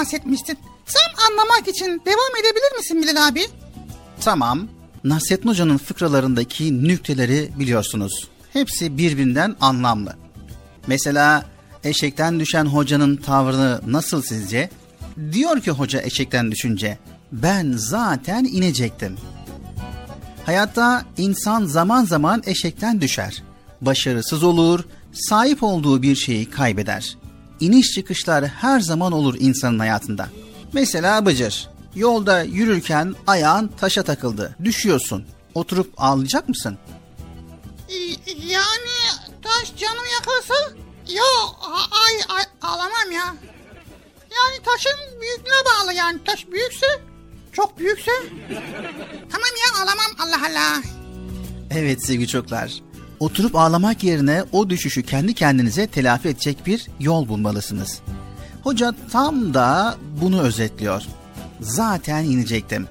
[0.00, 0.58] bahsetmiştin.
[0.86, 3.46] Tam anlamak için devam edebilir misin Bilal abi?
[4.20, 4.68] Tamam.
[5.04, 8.28] Nasrettin Hoca'nın fıkralarındaki nükteleri biliyorsunuz.
[8.52, 10.16] Hepsi birbirinden anlamlı.
[10.86, 11.44] Mesela
[11.84, 14.70] eşekten düşen hocanın tavrını nasıl sizce?
[15.32, 16.98] Diyor ki hoca eşekten düşünce,
[17.32, 19.16] ben zaten inecektim.
[20.46, 23.42] Hayatta insan zaman zaman eşekten düşer.
[23.80, 27.16] Başarısız olur, sahip olduğu bir şeyi kaybeder.
[27.60, 30.28] İniş çıkışlar her zaman olur insanın hayatında.
[30.72, 35.24] Mesela Bıcır, yolda yürürken ayağın taşa takıldı, düşüyorsun.
[35.54, 36.78] Oturup ağlayacak mısın?
[37.88, 38.90] Y- Yani
[39.42, 40.54] taş canım yakarsa
[41.08, 41.22] yo
[41.90, 43.34] ay, ay ağlamam ya.
[44.36, 46.86] Yani taşın büyüklüğüne bağlı yani taş büyükse
[47.52, 48.10] çok büyükse
[49.32, 50.82] tamam ya ağlamam Allah Allah.
[51.70, 52.72] Evet sevgili çocuklar.
[53.20, 58.00] Oturup ağlamak yerine o düşüşü kendi kendinize telafi edecek bir yol bulmalısınız.
[58.62, 61.02] Hoca tam da bunu özetliyor.
[61.60, 62.86] Zaten inecektim.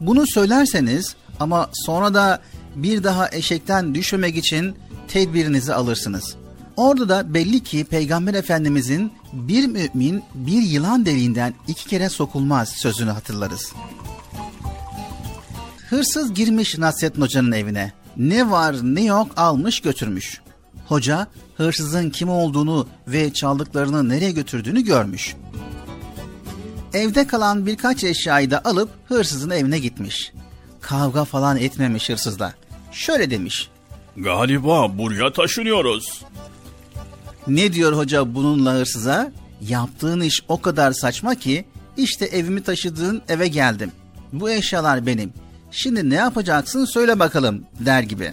[0.00, 2.40] Bunu söylerseniz ama sonra da
[2.76, 4.76] bir daha eşekten düşmemek için
[5.08, 6.36] tedbirinizi alırsınız.
[6.76, 13.10] Orada da belli ki Peygamber Efendimizin bir mümin bir yılan deliğinden iki kere sokulmaz sözünü
[13.10, 13.72] hatırlarız.
[15.90, 17.92] Hırsız girmiş Nasrettin Hoca'nın evine.
[18.16, 20.40] Ne var ne yok almış götürmüş.
[20.86, 25.36] Hoca hırsızın kim olduğunu ve çaldıklarını nereye götürdüğünü görmüş.
[26.94, 30.32] Evde kalan birkaç eşyayı da alıp hırsızın evine gitmiş.
[30.80, 32.54] Kavga falan etmemiş hırsızla.
[32.92, 33.68] Şöyle demiş.
[34.16, 36.24] Galiba buraya taşınıyoruz.
[37.46, 39.32] Ne diyor hoca bununla hırsıza?
[39.60, 41.64] Yaptığın iş o kadar saçma ki
[41.96, 43.92] işte evimi taşıdığın eve geldim.
[44.32, 45.32] Bu eşyalar benim.
[45.76, 48.32] Şimdi ne yapacaksın söyle bakalım der gibi.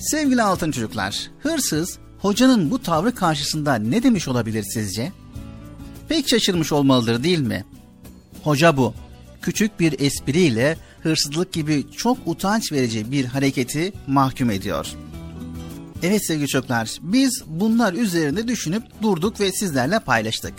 [0.00, 5.12] Sevgili altın çocuklar, hırsız hocanın bu tavrı karşısında ne demiş olabilir sizce?
[6.08, 7.64] Pek şaşırmış olmalıdır değil mi?
[8.42, 8.94] Hoca bu.
[9.42, 14.86] Küçük bir espriyle hırsızlık gibi çok utanç verici bir hareketi mahkum ediyor.
[16.02, 20.54] Evet sevgili çocuklar, biz bunlar üzerinde düşünüp durduk ve sizlerle paylaştık.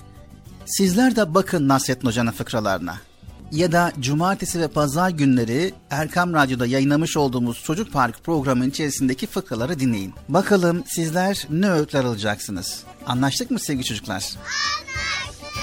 [0.66, 3.07] Sizler de bakın Nasrettin Hoca'nın fıkralarına.
[3.52, 9.80] Ya da cumartesi ve pazar günleri Erkam Radyo'da yayınlamış olduğumuz Çocuk Park programının içerisindeki fıkraları
[9.80, 10.14] dinleyin.
[10.30, 12.84] Bakalım sizler ne öğütler alacaksınız?
[13.08, 14.24] Anlaştık mı sevgili çocuklar?
[14.24, 15.60] Anlaştık.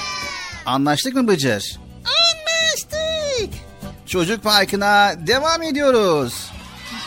[0.67, 1.79] Anlaştık mı Bıcır?
[2.05, 3.55] Anlaştık.
[4.07, 6.51] Çocuk Parkı'na devam ediyoruz.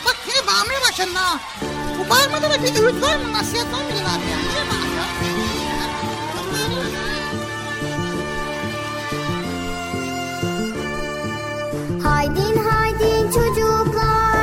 [0.06, 1.40] Bak yine bağırmaya başladın ha.
[1.98, 3.32] Bu bağırmada da bir öğüt var mı?
[3.32, 4.47] Nasihat var mı abi ya?
[12.02, 14.37] Haydin haydin çocuklar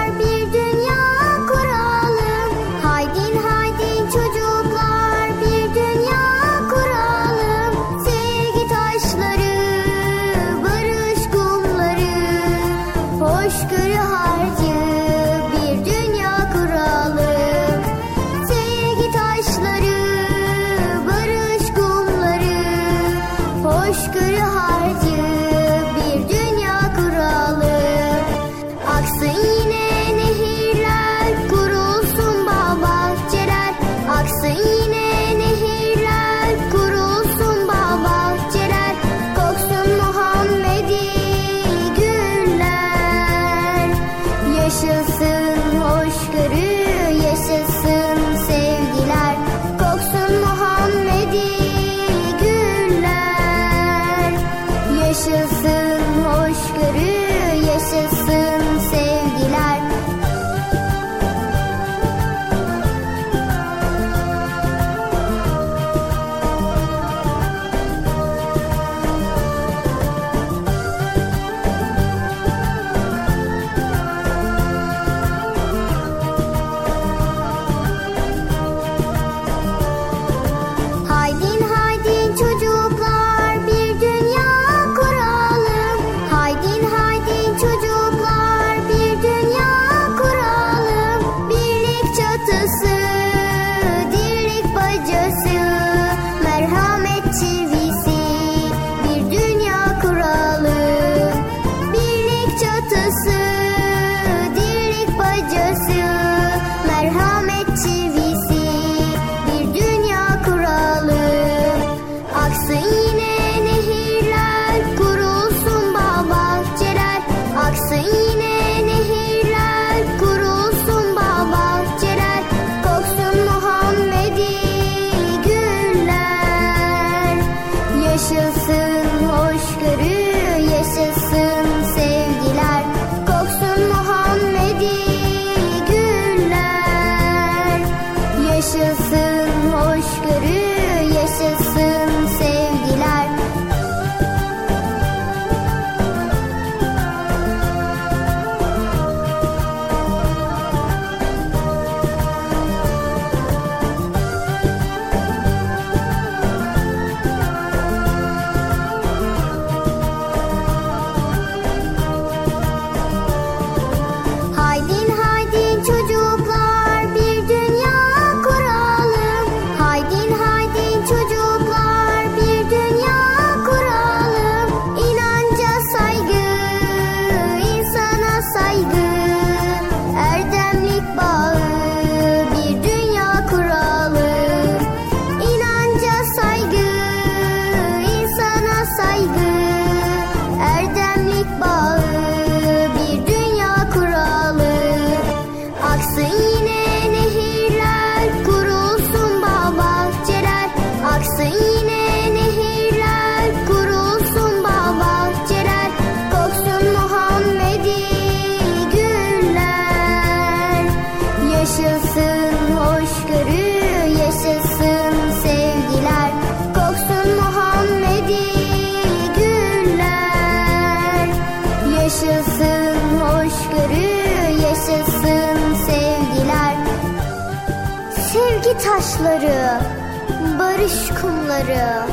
[231.56, 232.08] kumları,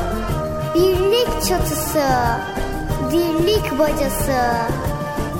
[0.75, 2.07] birlik çatısı,
[3.11, 4.41] dirlik bacası,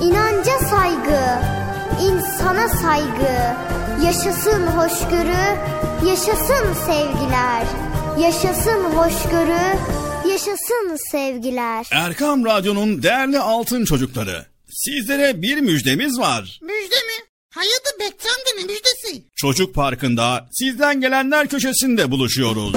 [0.02, 1.40] inanca saygı,
[2.02, 3.54] insana saygı,
[4.06, 5.58] yaşasın hoşgörü,
[6.08, 7.66] yaşasın sevgiler.
[8.20, 9.78] Yaşasın hoşgörü,
[10.28, 11.86] yaşasın sevgiler.
[11.92, 14.46] Erkam Radyo'nun değerli altın çocukları.
[14.70, 16.60] Sizlere bir müjdemiz var.
[16.62, 17.24] Müjde mi?
[18.24, 19.24] Amca ne müjdesi?
[19.36, 22.76] Çocuk Parkı'nda sizden gelenler köşesinde buluşuyoruz.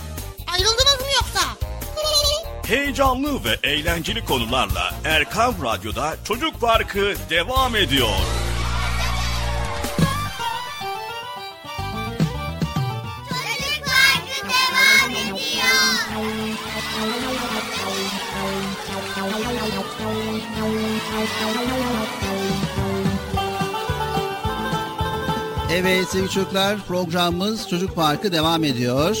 [0.61, 1.41] Ayrıldınız mı yoksa?
[2.67, 8.09] Heyecanlı ve eğlenceli konularla Erkam Radyo'da Çocuk Parkı devam ediyor.
[13.29, 15.37] Çocuk Parkı devam ediyor.
[25.71, 29.17] Evet sevgili çocuklar programımız Çocuk Parkı devam ediyor.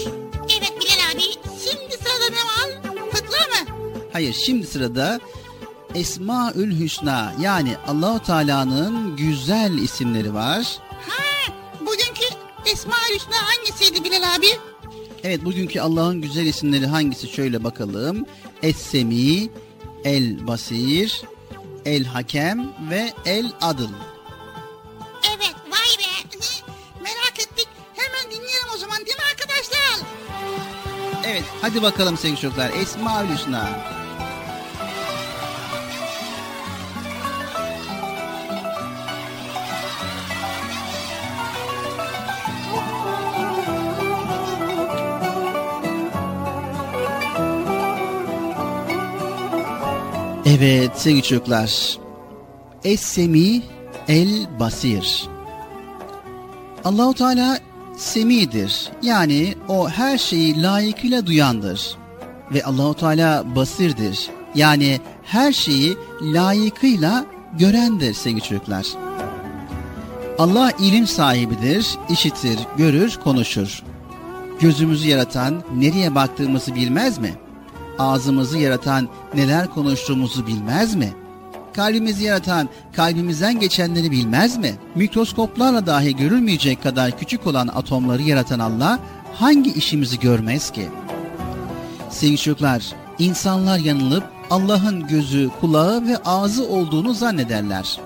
[4.13, 5.19] Hayır şimdi sırada
[5.95, 10.79] Esmaül Hüsna yani Allahu Teala'nın güzel isimleri var.
[11.07, 12.25] Ha, bugünkü
[12.65, 14.47] Esma Hüsna hangisiydi Bilal abi?
[15.23, 18.25] Evet bugünkü Allah'ın güzel isimleri hangisi şöyle bakalım.
[18.63, 19.49] Es-Semi,
[20.03, 21.21] El Basir,
[21.85, 23.89] El Hakem ve El Adıl.
[25.35, 26.37] Evet vay be.
[27.03, 27.67] Merak ettik.
[27.95, 30.07] Hemen dinleyelim o zaman değil mi arkadaşlar?
[31.25, 33.69] Evet hadi bakalım sevgili çocuklar Esmaül Hüsna.
[50.45, 51.97] Evet sevgili çocuklar.
[52.83, 53.61] Es-Semi
[54.07, 55.27] El Basir.
[56.83, 57.59] Allahu Teala
[57.97, 58.89] semidir.
[59.01, 61.95] Yani o her şeyi layıkıyla duyandır.
[62.53, 64.29] Ve Allahu Teala basirdir.
[64.55, 67.25] Yani her şeyi layıkıyla
[67.59, 68.85] görendir sevgili çocuklar.
[70.39, 73.83] Allah ilim sahibidir, işitir, görür, konuşur.
[74.59, 77.33] Gözümüzü yaratan nereye baktığımızı bilmez mi?
[77.99, 81.13] Ağzımızı yaratan neler konuştuğumuzu bilmez mi?
[81.73, 84.75] Kalbimizi yaratan kalbimizden geçenleri bilmez mi?
[84.95, 88.99] Mikroskoplarla dahi görülmeyecek kadar küçük olan atomları yaratan Allah
[89.33, 90.89] hangi işimizi görmez ki?
[92.09, 92.83] Sevgili çocuklar,
[93.19, 97.99] insanlar yanılıp Allah'ın gözü, kulağı ve ağzı olduğunu zannederler.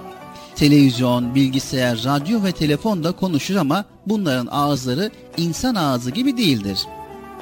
[0.55, 6.79] Televizyon, bilgisayar, radyo ve telefon da konuşur ama bunların ağızları insan ağzı gibi değildir.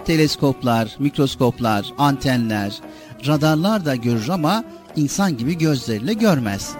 [0.05, 2.79] Teleskoplar, mikroskoplar, antenler,
[3.27, 4.63] radarlar da görür ama
[4.95, 6.71] insan gibi gözleriyle görmez.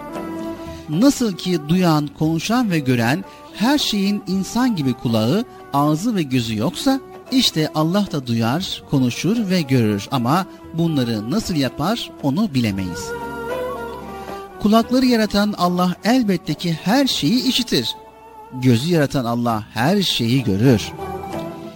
[0.89, 3.23] Nasıl ki duyan, konuşan ve gören
[3.53, 6.99] her şeyin insan gibi kulağı, ağzı ve gözü yoksa
[7.31, 13.09] işte Allah da duyar, konuşur ve görür ama bunları nasıl yapar onu bilemeyiz.
[14.61, 17.95] Kulakları yaratan Allah elbette ki her şeyi işitir.
[18.53, 20.91] Gözü yaratan Allah her şeyi görür.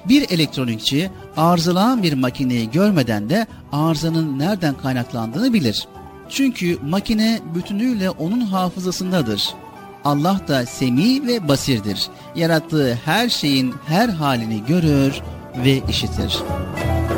[0.06, 5.88] Bir elektronikçi arızalanan bir makineyi görmeden de arızanın nereden kaynaklandığını bilir.
[6.30, 9.54] Çünkü makine bütünüyle onun hafızasındadır.
[10.04, 12.08] Allah da semi ve basirdir.
[12.36, 15.22] Yarattığı her şeyin her halini görür
[15.66, 16.38] ve işitir.
[16.98, 17.17] Bizim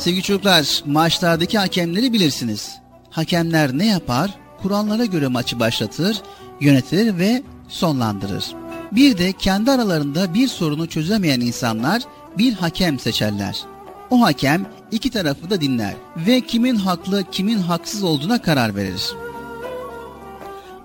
[0.00, 2.78] Sevgili çocuklar, maçlardaki hakemleri bilirsiniz.
[3.10, 4.30] Hakemler ne yapar?
[4.62, 6.22] Kurallara göre maçı başlatır,
[6.60, 8.44] yönetir ve sonlandırır.
[8.92, 12.02] Bir de kendi aralarında bir sorunu çözemeyen insanlar
[12.38, 13.60] bir hakem seçerler.
[14.10, 19.12] O hakem iki tarafı da dinler ve kimin haklı kimin haksız olduğuna karar verir.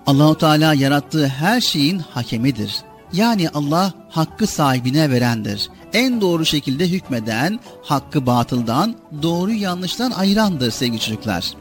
[0.06, 2.76] Allahu Teala yarattığı her şeyin hakemidir.
[3.12, 5.70] Yani Allah hakkı sahibine verendir.
[5.96, 11.52] En doğru şekilde hükmeden, hakkı batıldan, doğru yanlıştan ayırandır sevgili çocuklar.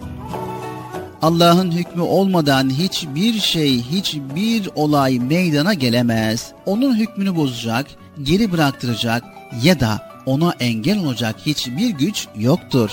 [1.21, 6.51] Allah'ın hükmü olmadan hiçbir şey, hiçbir olay meydana gelemez.
[6.65, 7.87] Onun hükmünü bozacak,
[8.23, 9.23] geri bıraktıracak
[9.63, 12.91] ya da ona engel olacak hiçbir güç yoktur.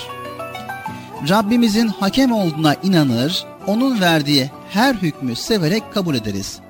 [1.28, 6.60] Rabbimizin hakem olduğuna inanır, onun verdiği her hükmü severek kabul ederiz.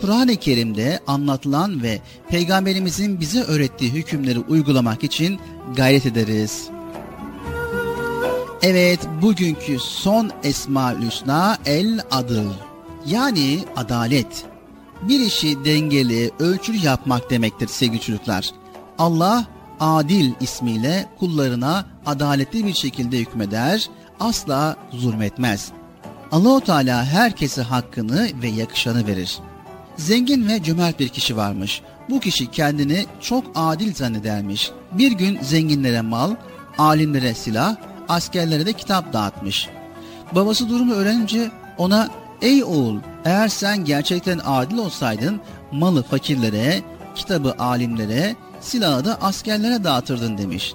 [0.00, 5.40] Kur'an-ı Kerim'de anlatılan ve Peygamberimizin bize öğrettiği hükümleri uygulamak için
[5.76, 6.68] gayret ederiz.
[8.62, 12.50] Evet, bugünkü son Esma-ül Hüsna El Adıl.
[13.06, 14.44] Yani adalet.
[15.02, 18.50] Bir işi dengeli, ölçülü yapmak demektir sevgili çocuklar.
[18.98, 19.46] Allah
[19.80, 23.88] Adil ismiyle kullarına adaletli bir şekilde hükmeder,
[24.20, 25.72] asla zulmetmez.
[26.32, 29.38] Allahu Teala herkese hakkını ve yakışanı verir.
[29.96, 31.82] Zengin ve cömert bir kişi varmış.
[32.10, 34.70] Bu kişi kendini çok adil zannedermiş.
[34.92, 36.34] Bir gün zenginlere mal,
[36.78, 37.76] alimlere silah,
[38.08, 39.68] askerlere de kitap dağıtmış.
[40.34, 42.08] Babası durumu öğrenince ona
[42.42, 45.40] ''Ey oğul eğer sen gerçekten adil olsaydın
[45.72, 46.82] malı fakirlere,
[47.14, 50.74] kitabı alimlere, silahı da askerlere dağıtırdın.'' demiş.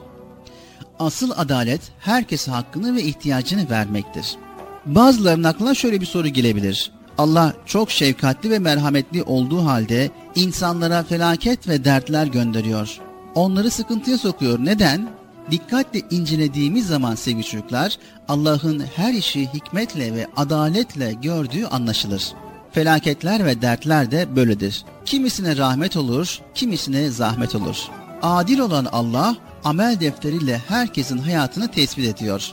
[0.99, 4.35] Asıl adalet herkese hakkını ve ihtiyacını vermektir.
[4.85, 6.91] Bazılarının aklına şöyle bir soru gelebilir.
[7.21, 12.99] Allah çok şefkatli ve merhametli olduğu halde insanlara felaket ve dertler gönderiyor.
[13.35, 14.59] Onları sıkıntıya sokuyor.
[14.65, 15.09] Neden?
[15.51, 22.33] Dikkatle incelediğimiz zaman sevgili çocuklar Allah'ın her işi hikmetle ve adaletle gördüğü anlaşılır.
[22.71, 24.85] Felaketler ve dertler de böyledir.
[25.05, 27.77] Kimisine rahmet olur, kimisine zahmet olur.
[28.21, 32.51] Adil olan Allah amel defteriyle herkesin hayatını tespit ediyor.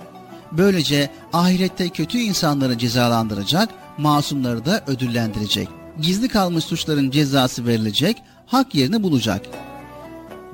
[0.52, 3.68] Böylece ahirette kötü insanları cezalandıracak,
[3.98, 5.68] masumları da ödüllendirecek.
[6.00, 8.16] Gizli kalmış suçların cezası verilecek,
[8.46, 9.46] hak yerini bulacak.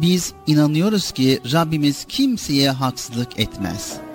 [0.01, 4.14] Biz inanıyoruz ki Rabbimiz kimseye haksızlık etmez.''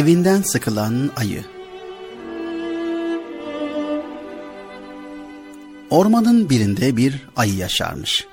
[0.00, 1.44] Evinden sıkılan ayı.
[5.90, 8.26] Ormanın birinde bir ayı yaşarmış.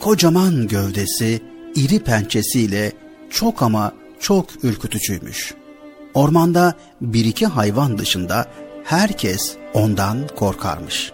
[0.00, 1.40] Kocaman gövdesi,
[1.74, 2.92] iri pençesiyle
[3.30, 5.54] çok ama çok ürkütücüymüş.
[6.14, 8.46] Ormanda bir iki hayvan dışında
[8.84, 11.12] herkes ondan korkarmış.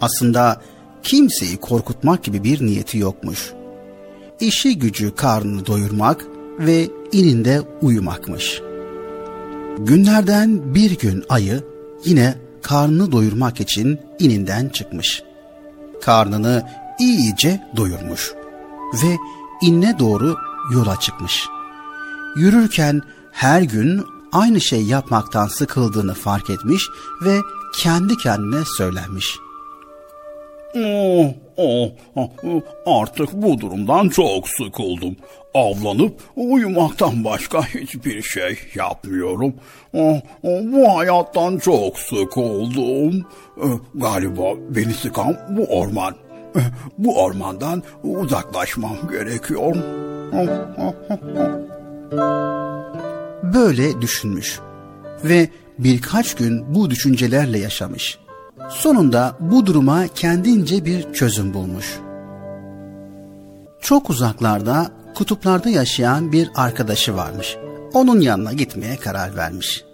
[0.00, 0.62] Aslında
[1.02, 3.52] kimseyi korkutmak gibi bir niyeti yokmuş.
[4.40, 6.26] İşi gücü karnını doyurmak
[6.58, 8.67] ve ininde uyumakmış.
[9.78, 11.64] Günlerden bir gün ayı
[12.04, 15.22] yine karnını doyurmak için ininden çıkmış.
[16.02, 16.68] Karnını
[17.00, 18.32] iyice doyurmuş
[19.02, 19.16] ve
[19.62, 20.36] inne doğru
[20.74, 21.46] yola çıkmış.
[22.36, 23.02] Yürürken
[23.32, 26.82] her gün aynı şey yapmaktan sıkıldığını fark etmiş
[27.24, 27.38] ve
[27.76, 29.38] kendi kendine söylenmiş.
[30.74, 35.16] Oh, oh, oh, artık bu durumdan çok sıkıldım.
[35.58, 39.54] Avlanıp uyumaktan başka hiçbir şey yapmıyorum.
[40.42, 43.26] Bu hayattan çok sıkıldım.
[43.62, 46.14] Eh, Galiba beni sıkan bu orman.
[46.56, 46.60] Eh,
[46.98, 49.76] Bu ormandan uzaklaşmam gerekiyor.
[53.54, 54.60] Böyle düşünmüş
[55.24, 55.48] ve
[55.78, 58.18] birkaç gün bu düşüncelerle yaşamış.
[58.70, 61.98] Sonunda bu duruma kendince bir çözüm bulmuş.
[63.80, 67.56] Çok uzaklarda, kutuplarda yaşayan bir arkadaşı varmış.
[67.94, 69.84] Onun yanına gitmeye karar vermiş.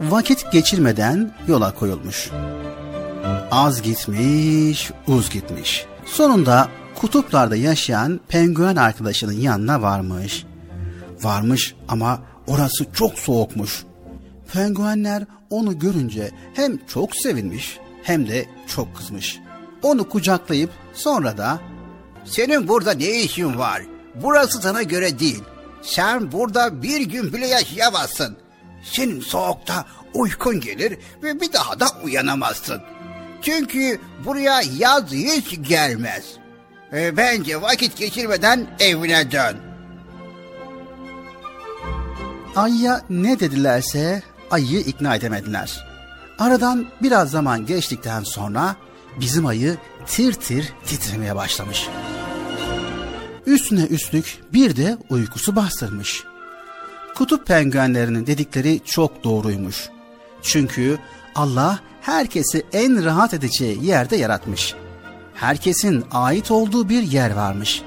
[0.00, 2.30] Vakit geçirmeden yola koyulmuş.
[3.50, 5.86] Az gitmiş, uz gitmiş.
[6.06, 10.46] Sonunda kutuplarda yaşayan penguen arkadaşının yanına varmış.
[11.22, 13.84] Varmış ama orası çok soğukmuş.
[14.52, 19.38] Penguenler onu görünce hem çok sevinmiş hem de çok kızmış.
[19.82, 21.60] Onu kucaklayıp sonra da
[22.26, 23.82] Senin burada ne işin var?
[24.14, 25.42] Burası sana göre değil.
[25.82, 28.36] Sen burada bir gün bile yaşayamazsın.
[28.82, 29.84] Senin soğukta
[30.14, 32.82] uykun gelir ve bir daha da uyanamazsın.
[33.42, 36.24] Çünkü buraya yaz hiç gelmez.
[36.92, 39.56] E, bence vakit geçirmeden evine dön.
[42.56, 45.86] Ay'a ne dedilerse ayıyı ikna edemediler.
[46.38, 48.76] Aradan biraz zaman geçtikten sonra
[49.20, 49.76] bizim ayı
[50.06, 51.88] tir tir titremeye başlamış.
[53.46, 56.24] Üstüne üstlük bir de uykusu bastırmış.
[57.14, 59.88] Kutup penguenlerinin dedikleri çok doğruymuş.
[60.42, 60.98] Çünkü
[61.34, 64.74] Allah herkesi en rahat edeceği yerde yaratmış.
[65.34, 67.82] Herkesin ait olduğu bir yer varmış.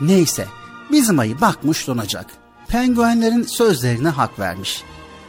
[0.00, 0.46] Neyse,
[0.90, 2.26] bizim ayı bakmış donacak.
[2.68, 4.84] Penguenlerin sözlerine hak vermiş.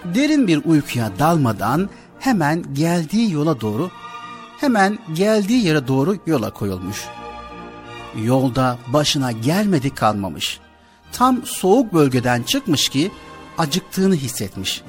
[0.06, 1.90] Derin bir uykuya dalmadan
[2.24, 3.92] hemen geldiği yola doğru,
[4.60, 7.06] hemen geldiği yere doğru yola koyulmuş.
[8.24, 10.60] Yolda başına gelmedi kalmamış.
[11.12, 13.12] Tam soğuk bölgeden çıkmış ki
[13.58, 14.82] acıktığını hissetmiş.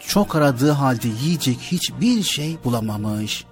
[0.00, 3.44] Çok aradığı halde yiyecek hiçbir şey bulamamış.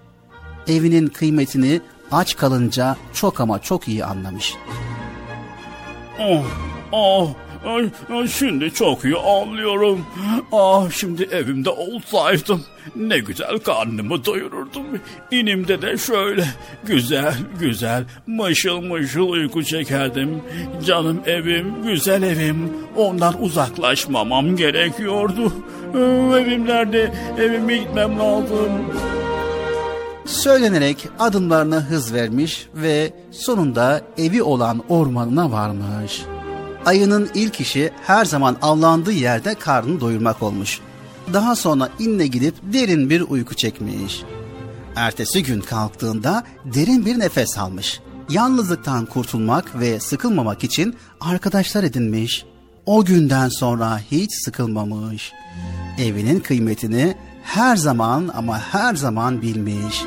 [0.66, 1.80] Evinin kıymetini
[2.12, 4.54] aç kalınca çok ama çok iyi anlamış.
[6.20, 6.44] Oh,
[6.92, 7.30] oh,
[8.28, 10.06] şimdi çok iyi anlıyorum.
[10.52, 12.64] Ah, şimdi evimde olsaydım
[12.96, 14.86] ne güzel karnımı doyururdum.
[15.30, 16.44] İnimde de şöyle
[16.84, 20.42] güzel güzel mışıl mışıl uyku çekerdim.
[20.86, 22.72] Canım evim, güzel evim.
[22.96, 25.52] Ondan uzaklaşmamam gerekiyordu.
[26.38, 27.14] Evim nerede?
[27.38, 28.70] Evime gitmem lazım.
[30.26, 36.22] Söylenerek adımlarına hız vermiş ve sonunda evi olan ormanına varmış.
[36.86, 40.80] Ayının ilk işi her zaman avlandığı yerde karnını doyurmak olmuş.
[41.32, 44.22] Daha sonra inle gidip derin bir uyku çekmiş.
[44.96, 48.00] Ertesi gün kalktığında derin bir nefes almış.
[48.28, 52.44] Yalnızlıktan kurtulmak ve sıkılmamak için arkadaşlar edinmiş.
[52.86, 55.32] O günden sonra hiç sıkılmamış.
[55.98, 60.04] Evinin kıymetini her zaman ama her zaman bilmiş.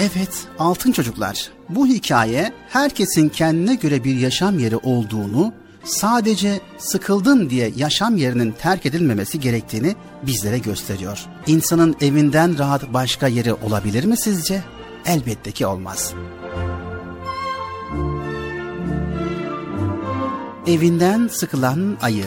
[0.00, 1.50] Evet, altın çocuklar.
[1.68, 5.52] Bu hikaye herkesin kendine göre bir yaşam yeri olduğunu,
[5.84, 11.26] sadece sıkıldım diye yaşam yerinin terk edilmemesi gerektiğini bizlere gösteriyor.
[11.46, 14.62] İnsanın evinden rahat başka yeri olabilir mi sizce?
[15.06, 16.14] Elbette ki olmaz.
[20.66, 22.24] Evinden sıkılan ayı.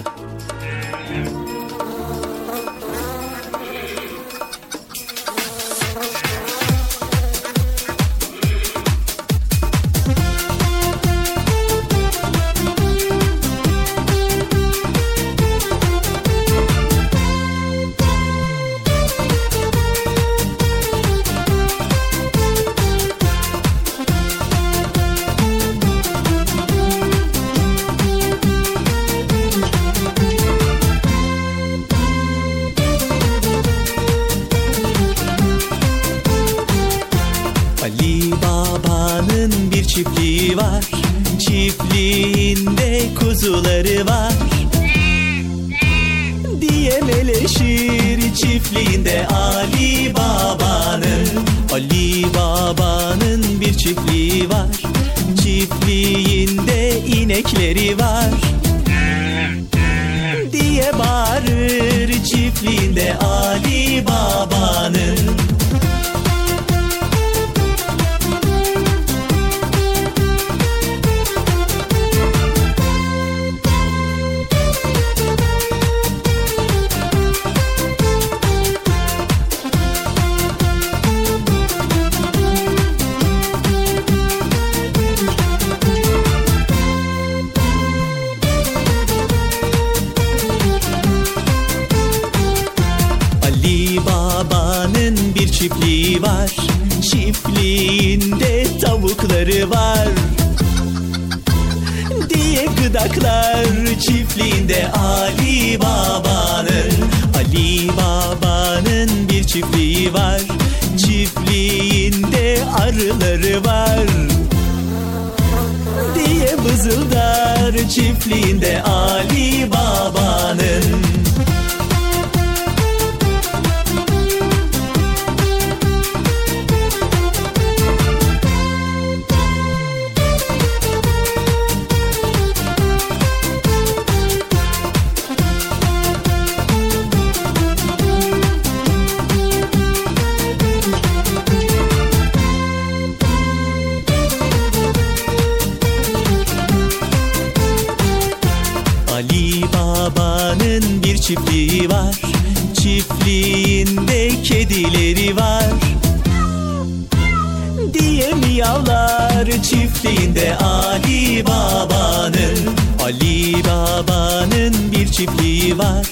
[160.93, 162.57] Ali Baba'nın
[163.03, 166.05] Ali Baba'nın bir çiftliği var.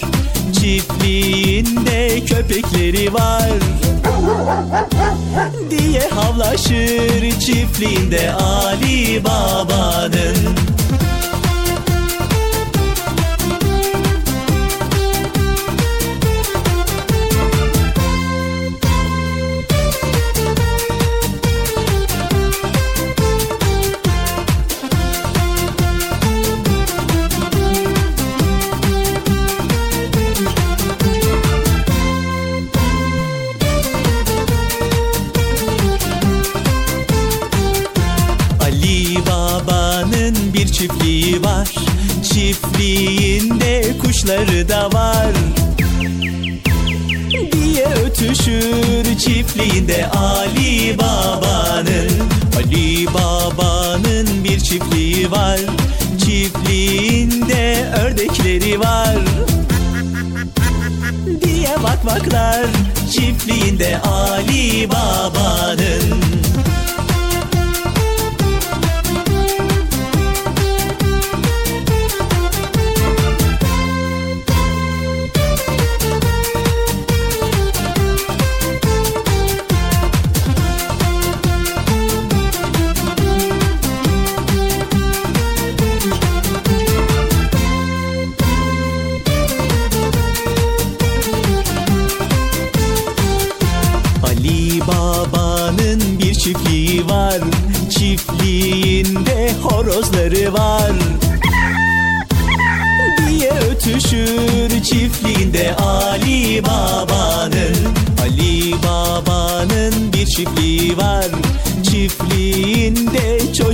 [0.53, 3.49] Çiftliğinde köpekleri var.
[5.69, 10.37] Diye havlaşır çiftliğinde Ali Baba'nın
[44.21, 45.31] kuşları da var.
[47.51, 52.11] Diye ötüşür çiftliğinde Ali Baba'nın.
[52.57, 55.59] Ali Baba'nın bir çiftliği var.
[56.25, 59.17] Çiftliğinde ördekleri var.
[61.43, 62.65] Diye vakvaklar
[63.11, 66.21] çiftliğinde Ali Baba'nın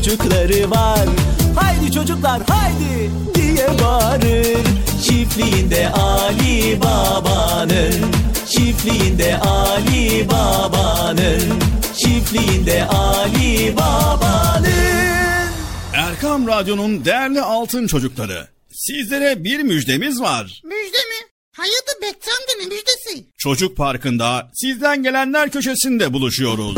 [0.08, 1.08] çocukları var
[1.56, 4.68] Haydi çocuklar haydi diye bağırır
[5.04, 8.12] Çiftliğinde Ali Baba'nın
[8.50, 11.42] Çiftliğinde Ali Baba'nın
[11.98, 14.68] Çiftliğinde Ali Baba'nın
[15.94, 18.48] Erkam Radyo'nun değerli altın çocukları.
[18.72, 20.62] Sizlere bir müjdemiz var.
[20.64, 21.28] Müjde mi?
[22.28, 23.28] Amca ne müjdesi?
[23.38, 26.78] Çocuk Parkı'nda sizden gelenler köşesinde buluşuyoruz.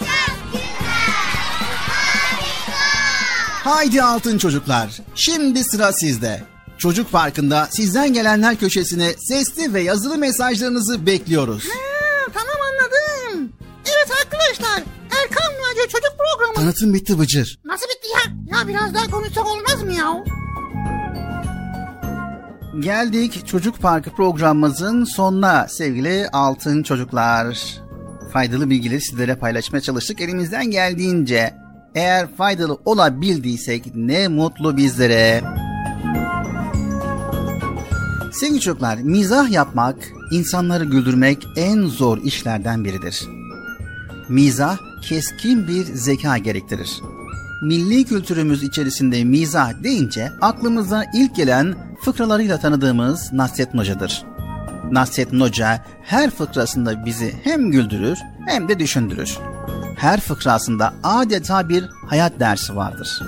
[3.63, 4.99] Haydi altın çocuklar.
[5.15, 6.43] Şimdi sıra sizde.
[6.77, 11.63] Çocuk Parkı'nda sizden gelenler köşesine sesli ve yazılı mesajlarınızı bekliyoruz.
[11.63, 13.51] Ha, tamam anladım.
[13.85, 14.83] Evet arkadaşlar
[15.21, 16.55] Erkan Radyo Çocuk Programı.
[16.55, 17.59] Tanıtım bitti Bıcır.
[17.65, 18.57] Nasıl bitti ya?
[18.59, 20.23] Ya biraz daha konuşsak olmaz mı ya?
[22.79, 27.59] Geldik Çocuk Parkı programımızın sonuna sevgili altın çocuklar.
[28.33, 31.60] Faydalı bilgileri sizlere paylaşmaya çalıştık elimizden geldiğince.
[31.95, 35.43] Eğer faydalı olabildiysek ne mutlu bizlere.
[38.33, 39.95] Sevgili çocuklar, mizah yapmak,
[40.31, 43.21] insanları güldürmek en zor işlerden biridir.
[44.29, 47.01] Mizah keskin bir zeka gerektirir.
[47.61, 54.23] milli kültürümüz içerisinde mizah deyince aklımıza ilk gelen fıkralarıyla tanıdığımız Nasrettin Hoca'dır.
[54.91, 59.37] Nasrettin Hoca her fıkrasında bizi hem güldürür hem de düşündürür.
[60.01, 63.19] Her fıkrasında adeta bir hayat dersi vardır.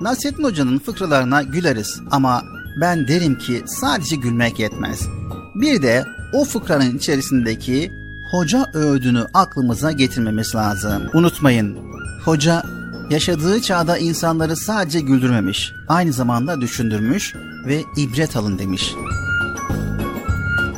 [0.00, 2.42] Nasrettin Hoca'nın fıkralarına güleriz ama
[2.80, 5.08] ben derim ki sadece gülmek yetmez.
[5.54, 7.92] Bir de o fıkranın içerisindeki
[8.30, 11.02] hoca öğüdünü aklımıza getirmemiz lazım.
[11.14, 11.78] Unutmayın,
[12.24, 12.62] hoca
[13.10, 17.34] yaşadığı çağda insanları sadece güldürmemiş, aynı zamanda düşündürmüş
[17.66, 18.94] ve ibret alın demiş.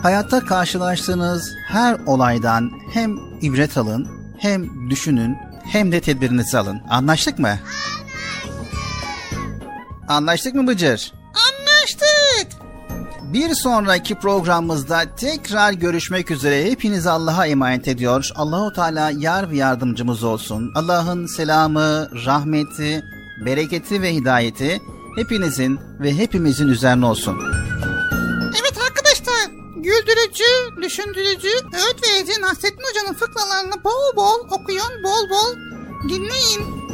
[0.03, 6.81] Hayatta karşılaştığınız her olaydan hem ibret alın, hem düşünün, hem de tedbirinizi alın.
[6.91, 7.59] Anlaştık mı?
[10.09, 11.13] Anlaştık mı Bıcır?
[11.35, 12.61] Anlaştık.
[13.23, 16.71] Bir sonraki programımızda tekrar görüşmek üzere.
[16.71, 18.31] Hepinizi Allah'a emanet ediyor.
[18.35, 20.73] Allahu Teala yar ve yardımcımız olsun.
[20.75, 23.03] Allah'ın selamı, rahmeti,
[23.47, 24.81] bereketi ve hidayeti
[25.17, 27.39] hepinizin ve hepimizin üzerine olsun.
[29.85, 35.57] Güldürücü, düşündürücü, öğüt verici Nasrettin Hoca'nın fıkralarını bol bol okuyun, bol bol
[36.09, 36.85] dinleyin.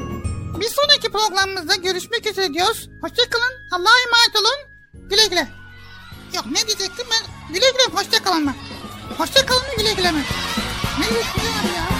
[0.61, 2.89] Bir sonraki programımızda görüşmek üzere diyoruz.
[3.03, 4.71] Hoşçakalın, Allah'a emanet olun.
[5.11, 5.49] Güle güle.
[6.35, 7.55] Yok ne diyecektim ben?
[7.55, 8.55] Güle güle hoşçakalın mı?
[9.19, 10.23] Hoşçakalın mı güle güle mi?
[10.99, 12.00] Ne diyecektim ya?